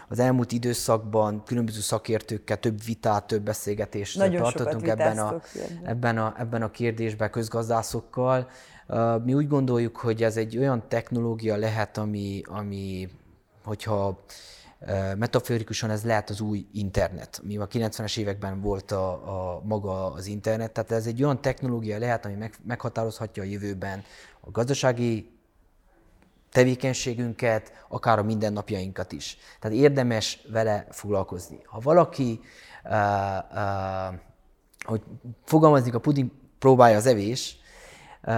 az 0.09 0.19
elmúlt 0.19 0.53
időszakban 0.53 1.43
különböző 1.45 1.81
szakértőkkel 1.81 2.59
több 2.59 2.85
vitát, 2.85 3.27
több 3.27 3.43
beszélgetést 3.43 4.19
Nagyon 4.19 4.43
tartottunk 4.43 4.89
ebben 4.89 5.19
a, 5.19 5.41
ebben, 5.83 6.19
a, 6.19 6.35
ebben 6.39 6.63
a 6.63 6.71
kérdésben 6.71 7.31
közgazdászokkal. 7.31 8.49
Mi 9.25 9.35
úgy 9.35 9.49
gondoljuk, 9.49 9.97
hogy 9.97 10.23
ez 10.23 10.37
egy 10.37 10.59
olyan 10.59 10.89
technológia 10.89 11.57
lehet, 11.57 11.99
ami, 11.99 12.43
ami 12.47 13.09
hogyha 13.65 14.25
metaforikusan 15.17 15.91
ez 15.91 16.05
lehet 16.05 16.31
az 16.31 16.41
új 16.41 16.67
internet, 16.73 17.41
mi 17.45 17.57
a 17.57 17.67
90-es 17.67 18.19
években 18.19 18.61
volt 18.61 18.91
a, 18.91 19.13
a 19.13 19.63
maga 19.65 20.13
az 20.13 20.27
internet, 20.27 20.73
tehát 20.73 20.91
ez 20.91 21.07
egy 21.07 21.23
olyan 21.23 21.41
technológia 21.41 21.99
lehet, 21.99 22.25
ami 22.25 22.35
meg, 22.35 22.55
meghatározhatja 22.65 23.43
a 23.43 23.47
jövőben 23.47 24.03
a 24.41 24.51
gazdasági 24.51 25.40
tevékenységünket, 26.53 27.73
akár 27.89 28.19
a 28.19 28.23
mindennapjainkat 28.23 29.13
is. 29.13 29.39
Tehát 29.61 29.77
érdemes 29.77 30.47
vele 30.53 30.87
foglalkozni. 30.91 31.61
Ha 31.65 31.79
valaki, 31.79 32.41
uh, 32.85 32.93
uh, 33.53 34.15
hogy 34.85 35.03
fogalmazik, 35.45 35.95
a 35.95 35.99
puding 35.99 36.31
próbálja 36.59 36.97
az 36.97 37.07
evés, 37.07 37.57
uh, 38.23 38.35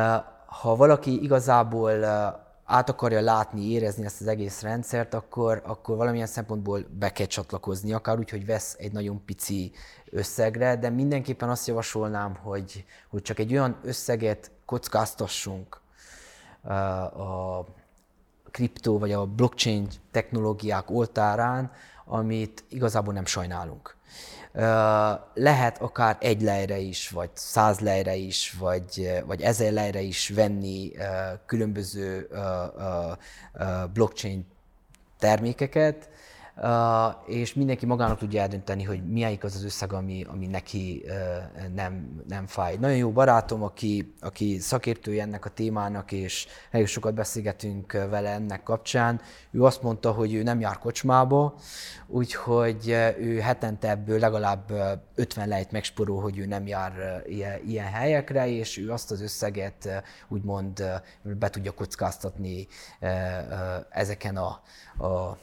ha 0.46 0.76
valaki 0.76 1.22
igazából 1.22 1.92
uh, 1.98 2.40
át 2.64 2.88
akarja 2.88 3.20
látni, 3.20 3.70
érezni 3.70 4.04
ezt 4.04 4.20
az 4.20 4.26
egész 4.26 4.62
rendszert, 4.62 5.14
akkor, 5.14 5.62
akkor 5.66 5.96
valamilyen 5.96 6.26
szempontból 6.26 6.86
be 6.98 7.12
kell 7.12 7.26
csatlakozni, 7.26 7.92
akár 7.92 8.18
úgy, 8.18 8.30
hogy 8.30 8.46
vesz 8.46 8.76
egy 8.78 8.92
nagyon 8.92 9.24
pici 9.24 9.72
összegre, 10.10 10.76
de 10.76 10.90
mindenképpen 10.90 11.48
azt 11.48 11.66
javasolnám, 11.66 12.36
hogy, 12.36 12.84
hogy 13.08 13.22
csak 13.22 13.38
egy 13.38 13.52
olyan 13.52 13.78
összeget 13.82 14.50
kockáztassunk 14.64 15.80
a 17.16 17.64
kriptó 18.52 18.98
vagy 18.98 19.12
a 19.12 19.26
blockchain 19.26 19.88
technológiák 20.10 20.90
oltárán, 20.90 21.72
amit 22.04 22.64
igazából 22.68 23.12
nem 23.12 23.24
sajnálunk. 23.24 23.96
Lehet 25.34 25.80
akár 25.80 26.16
egy 26.20 26.42
lejre 26.42 26.78
is, 26.78 27.08
vagy 27.08 27.30
száz 27.32 27.78
lejre 27.78 28.14
is, 28.14 28.52
vagy, 28.52 29.22
vagy 29.26 29.42
ezer 29.42 29.72
lejre 29.72 30.00
is 30.00 30.28
venni 30.28 30.92
különböző 31.46 32.28
blockchain 33.92 34.46
termékeket, 35.18 36.08
és 37.26 37.54
mindenki 37.54 37.86
magának 37.86 38.18
tudja 38.18 38.40
eldönteni, 38.40 38.82
hogy 38.82 39.02
melyik 39.06 39.44
az 39.44 39.54
az 39.54 39.64
összeg, 39.64 39.92
ami, 39.92 40.24
ami 40.28 40.46
neki 40.46 41.04
nem, 41.74 42.22
nem 42.28 42.46
fáj. 42.46 42.76
Nagyon 42.76 42.96
jó 42.96 43.10
barátom, 43.10 43.62
aki, 43.62 44.14
aki 44.20 44.58
szakértője 44.58 45.22
ennek 45.22 45.44
a 45.44 45.50
témának, 45.50 46.12
és 46.12 46.46
nagyon 46.70 46.86
sokat 46.86 47.14
beszélgetünk 47.14 47.92
vele 47.92 48.30
ennek 48.30 48.62
kapcsán, 48.62 49.20
ő 49.50 49.62
azt 49.62 49.82
mondta, 49.82 50.12
hogy 50.12 50.34
ő 50.34 50.42
nem 50.42 50.60
jár 50.60 50.78
kocsmába, 50.78 51.54
úgyhogy 52.06 52.88
ő 53.18 53.38
hetente 53.38 53.90
ebből 53.90 54.18
legalább 54.18 54.72
50 55.14 55.48
lejt 55.48 55.70
megsporol, 55.70 56.20
hogy 56.20 56.38
ő 56.38 56.46
nem 56.46 56.66
jár 56.66 57.22
ilyen 57.66 57.86
helyekre, 57.86 58.48
és 58.48 58.78
ő 58.78 58.90
azt 58.92 59.10
az 59.10 59.20
összeget 59.20 60.02
úgymond 60.28 60.84
be 61.22 61.50
tudja 61.50 61.70
kockáztatni 61.70 62.66
ezeken 63.90 64.36
a, 64.36 64.60
a 65.06 65.38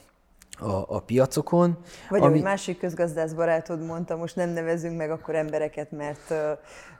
a, 0.60 0.84
a 0.88 1.00
piacokon. 1.00 1.78
Vagy 2.08 2.22
ami... 2.22 2.40
másik 2.40 2.78
közgazdász 2.78 3.32
barátod 3.32 3.86
mondta, 3.86 4.16
most 4.16 4.36
nem 4.36 4.48
nevezünk 4.48 4.96
meg 4.96 5.10
akkor 5.10 5.34
embereket, 5.34 5.90
mert 5.90 6.30
ö, 6.30 6.52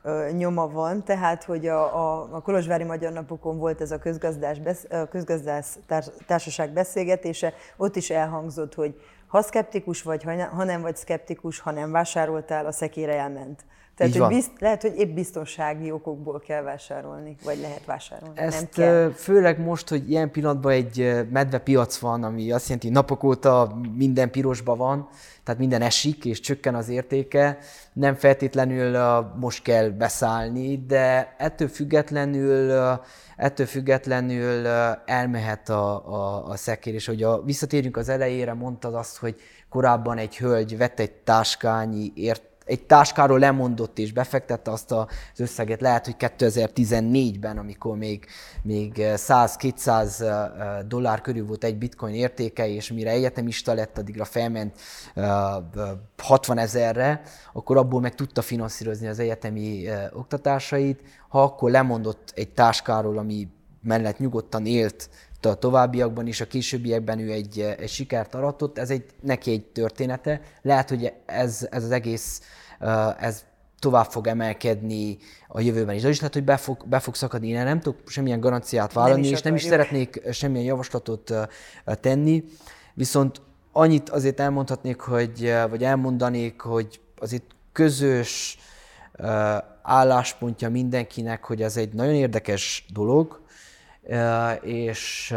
ö, 0.02 0.30
nyoma 0.30 0.68
van, 0.68 1.04
tehát 1.04 1.44
hogy 1.44 1.66
a, 1.66 1.96
a, 1.96 2.28
a 2.32 2.40
Kolozsvári 2.40 2.84
Magyar 2.84 3.12
Napokon 3.12 3.58
volt 3.58 3.80
ez 3.80 3.90
a 3.90 3.98
közgazdász, 3.98 4.58
besz, 4.58 4.86
a 4.90 5.04
közgazdász 5.04 5.78
társaság 6.26 6.72
beszélgetése, 6.72 7.54
ott 7.76 7.96
is 7.96 8.10
elhangzott, 8.10 8.74
hogy 8.74 8.94
ha 9.26 9.42
szkeptikus 9.42 10.02
vagy, 10.02 10.24
ha 10.52 10.64
nem 10.64 10.80
vagy 10.80 10.96
szkeptikus, 10.96 11.60
ha 11.60 11.70
nem 11.70 11.90
vásároltál, 11.90 12.66
a 12.66 12.72
szekére 12.72 13.18
elment. 13.18 13.64
Tehát 14.00 14.16
hogy 14.16 14.36
bizt, 14.36 14.50
lehet, 14.58 14.82
hogy 14.82 14.94
épp 14.96 15.14
biztonsági 15.14 15.90
okokból 15.90 16.40
kell 16.46 16.62
vásárolni, 16.62 17.36
vagy 17.44 17.58
lehet 17.60 17.84
vásárolni. 17.84 18.38
Ezt 18.38 18.60
nem 18.60 18.68
kell. 18.86 19.10
főleg 19.10 19.60
most, 19.60 19.88
hogy 19.88 20.10
ilyen 20.10 20.30
pillanatban 20.30 20.72
egy 20.72 21.26
medvepiac 21.30 21.98
van, 21.98 22.22
ami 22.22 22.52
azt 22.52 22.64
jelenti, 22.64 22.86
hogy 22.86 22.96
napok 22.96 23.24
óta 23.24 23.80
minden 23.96 24.30
pirosba 24.30 24.76
van, 24.76 25.08
tehát 25.44 25.60
minden 25.60 25.82
esik 25.82 26.24
és 26.24 26.40
csökken 26.40 26.74
az 26.74 26.88
értéke, 26.88 27.58
nem 27.92 28.14
feltétlenül 28.14 29.22
most 29.40 29.62
kell 29.62 29.88
beszállni, 29.88 30.84
de 30.86 31.34
ettől 31.38 31.68
függetlenül, 31.68 32.72
ettől 33.36 33.66
függetlenül 33.66 34.66
elmehet 35.06 35.68
a, 35.68 36.12
a, 36.12 36.48
a 36.48 36.56
szekér, 36.56 36.94
és 36.94 37.06
hogy 37.06 37.22
a, 37.22 37.42
visszatérjünk 37.42 37.96
az 37.96 38.08
elejére, 38.08 38.54
mondtad 38.54 38.94
azt, 38.94 39.16
hogy 39.16 39.34
korábban 39.68 40.18
egy 40.18 40.36
hölgy 40.36 40.76
vett 40.76 41.00
egy 41.00 41.12
táskányi 41.12 42.12
ért, 42.14 42.42
egy 42.70 42.86
táskáról 42.86 43.38
lemondott 43.38 43.98
és 43.98 44.12
befektette 44.12 44.70
azt 44.70 44.92
az 44.92 45.06
összeget, 45.36 45.80
lehet, 45.80 46.04
hogy 46.04 46.14
2014-ben, 46.18 47.58
amikor 47.58 47.96
még, 47.96 48.26
még 48.62 48.92
100-200 48.96 50.84
dollár 50.86 51.20
körül 51.20 51.46
volt 51.46 51.64
egy 51.64 51.78
bitcoin 51.78 52.14
értéke, 52.14 52.68
és 52.68 52.92
mire 52.92 53.10
egyetemista 53.10 53.74
lett, 53.74 53.98
addigra 53.98 54.24
felment 54.24 54.78
60 56.18 56.58
ezerre, 56.58 57.22
akkor 57.52 57.76
abból 57.76 58.00
meg 58.00 58.14
tudta 58.14 58.42
finanszírozni 58.42 59.06
az 59.06 59.18
egyetemi 59.18 59.84
oktatásait. 60.12 61.02
Ha 61.28 61.42
akkor 61.42 61.70
lemondott 61.70 62.32
egy 62.34 62.48
táskáról, 62.48 63.18
ami 63.18 63.48
mellett 63.82 64.18
nyugodtan 64.18 64.66
élt 64.66 65.10
a 65.46 65.54
továbbiakban 65.54 66.26
is, 66.26 66.40
a 66.40 66.46
későbbiekben 66.46 67.18
ő 67.18 67.30
egy, 67.30 67.60
egy 67.78 67.88
sikert 67.88 68.34
aratott, 68.34 68.78
ez 68.78 68.90
egy, 68.90 69.04
neki 69.20 69.50
egy 69.50 69.64
története. 69.64 70.40
Lehet, 70.62 70.88
hogy 70.88 71.12
ez, 71.26 71.68
ez 71.70 71.84
az 71.84 71.90
egész, 71.90 72.40
ez 73.18 73.44
tovább 73.78 74.10
fog 74.10 74.26
emelkedni 74.26 75.18
a 75.48 75.60
jövőben 75.60 75.94
is. 75.94 76.02
De 76.02 76.08
is 76.08 76.18
lehet, 76.18 76.34
hogy 76.34 76.44
be 76.44 76.56
fog, 76.56 76.88
be 76.88 76.98
fog 76.98 77.14
szakadni. 77.14 77.48
Én 77.48 77.64
nem 77.64 77.80
tudok 77.80 77.98
semmilyen 78.06 78.40
garanciát 78.40 78.92
vállalni, 78.92 79.28
és 79.28 79.42
nem 79.42 79.54
is 79.54 79.62
szeretnék 79.62 80.22
semmilyen 80.32 80.66
javaslatot 80.66 81.34
tenni. 82.00 82.44
Viszont 82.94 83.40
annyit 83.72 84.08
azért 84.08 84.40
elmondhatnék, 84.40 85.00
hogy, 85.00 85.54
vagy 85.68 85.84
elmondanék, 85.84 86.60
hogy 86.60 87.00
azért 87.18 87.44
közös 87.72 88.58
álláspontja 89.82 90.70
mindenkinek, 90.70 91.44
hogy 91.44 91.62
ez 91.62 91.76
egy 91.76 91.92
nagyon 91.92 92.14
érdekes 92.14 92.86
dolog, 92.92 93.40
és, 94.62 95.34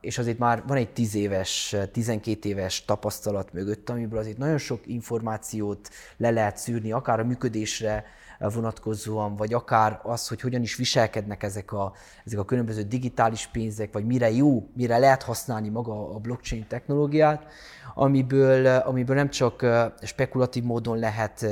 és 0.00 0.18
azért 0.18 0.38
már 0.38 0.62
van 0.66 0.76
egy 0.76 0.92
10 0.92 1.14
éves, 1.14 1.76
12 1.92 2.48
éves 2.48 2.84
tapasztalat 2.84 3.52
mögött, 3.52 3.90
amiből 3.90 4.18
azért 4.18 4.38
nagyon 4.38 4.58
sok 4.58 4.86
információt 4.86 5.88
le 6.16 6.30
lehet 6.30 6.56
szűrni, 6.56 6.92
akár 6.92 7.20
a 7.20 7.24
működésre 7.24 8.04
vonatkozóan, 8.38 9.36
vagy 9.36 9.54
akár 9.54 10.00
az, 10.02 10.28
hogy 10.28 10.40
hogyan 10.40 10.62
is 10.62 10.76
viselkednek 10.76 11.42
ezek 11.42 11.72
a, 11.72 11.92
ezek 12.24 12.38
a 12.38 12.44
különböző 12.44 12.82
digitális 12.82 13.46
pénzek, 13.46 13.92
vagy 13.92 14.06
mire 14.06 14.30
jó, 14.30 14.68
mire 14.76 14.98
lehet 14.98 15.22
használni 15.22 15.68
maga 15.68 16.14
a 16.14 16.18
blockchain 16.18 16.66
technológiát, 16.66 17.46
amiből, 17.94 18.66
amiből 18.66 19.16
nem 19.16 19.30
csak 19.30 19.66
spekulatív 20.02 20.62
módon 20.62 20.98
lehet 20.98 21.46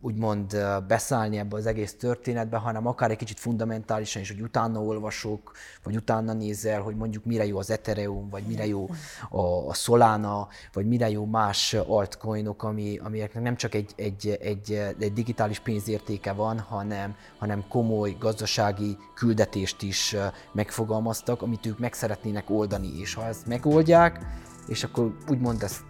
úgymond 0.00 0.56
beszállni 0.88 1.38
ebbe 1.38 1.56
az 1.56 1.66
egész 1.66 1.96
történetbe, 1.96 2.56
hanem 2.56 2.86
akár 2.86 3.10
egy 3.10 3.16
kicsit 3.16 3.38
fundamentálisan 3.38 4.22
is, 4.22 4.30
hogy 4.30 4.40
utána 4.40 4.82
olvasok, 4.82 5.52
vagy 5.82 5.96
utána 5.96 6.32
nézel, 6.32 6.80
hogy 6.80 6.96
mondjuk 6.96 7.24
mire 7.24 7.46
jó 7.46 7.58
az 7.58 7.70
Ethereum, 7.70 8.28
vagy 8.28 8.42
mire 8.46 8.66
jó 8.66 8.88
a, 9.30 9.74
Solana, 9.74 10.48
vagy 10.72 10.86
mire 10.86 11.10
jó 11.10 11.24
más 11.24 11.74
altcoinok, 11.74 12.62
ami, 12.62 12.98
amiknek 12.98 13.42
nem 13.42 13.56
csak 13.56 13.74
egy, 13.74 13.92
egy, 13.96 14.38
egy, 14.40 14.72
egy 14.98 15.12
digitális 15.12 15.58
pénzértéke 15.58 16.32
van, 16.32 16.58
hanem, 16.58 17.14
hanem 17.38 17.64
komoly 17.68 18.16
gazdasági 18.18 18.96
küldetést 19.14 19.82
is 19.82 20.16
megfogalmaztak, 20.52 21.42
amit 21.42 21.66
ők 21.66 21.78
meg 21.78 21.92
szeretnének 21.92 22.50
oldani, 22.50 22.98
és 22.98 23.14
ha 23.14 23.26
ezt 23.26 23.46
megoldják, 23.46 24.20
és 24.66 24.84
akkor 24.84 25.16
úgymond 25.28 25.62
ezt 25.62 25.82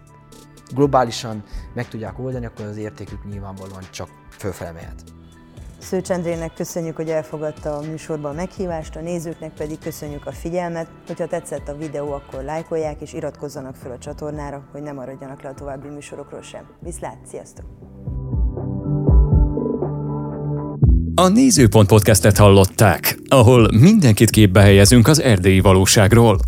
globálisan 0.73 1.43
meg 1.73 1.87
tudják 1.87 2.19
oldani, 2.19 2.45
akkor 2.45 2.65
az 2.65 2.77
értékük 2.77 3.25
nyilvánvalóan 3.29 3.83
csak 3.91 4.09
fölfele 4.37 4.71
mehet. 4.71 5.03
Szőcs 5.81 6.11
Endrének 6.11 6.53
köszönjük, 6.53 6.95
hogy 6.95 7.09
elfogadta 7.09 7.77
a 7.77 7.81
műsorba 7.81 8.29
a 8.29 8.33
meghívást, 8.33 8.95
a 8.95 9.01
nézőknek 9.01 9.53
pedig 9.53 9.79
köszönjük 9.79 10.25
a 10.25 10.31
figyelmet. 10.31 10.87
Hogyha 11.07 11.27
tetszett 11.27 11.67
a 11.67 11.77
videó, 11.77 12.11
akkor 12.11 12.43
lájkolják 12.43 13.01
és 13.01 13.13
iratkozzanak 13.13 13.75
fel 13.75 13.91
a 13.91 13.97
csatornára, 13.97 14.63
hogy 14.71 14.81
ne 14.81 14.91
maradjanak 14.91 15.41
le 15.41 15.49
a 15.49 15.53
további 15.53 15.87
műsorokról 15.87 16.41
sem. 16.41 16.63
Viszlát, 16.79 17.17
sziasztok! 17.27 17.65
A 21.15 21.27
Nézőpont 21.27 21.87
podcastet 21.87 22.37
hallották, 22.37 23.19
ahol 23.27 23.67
mindenkit 23.79 24.29
képbe 24.29 24.61
helyezünk 24.61 25.07
az 25.07 25.21
erdélyi 25.21 25.59
valóságról. 25.59 26.39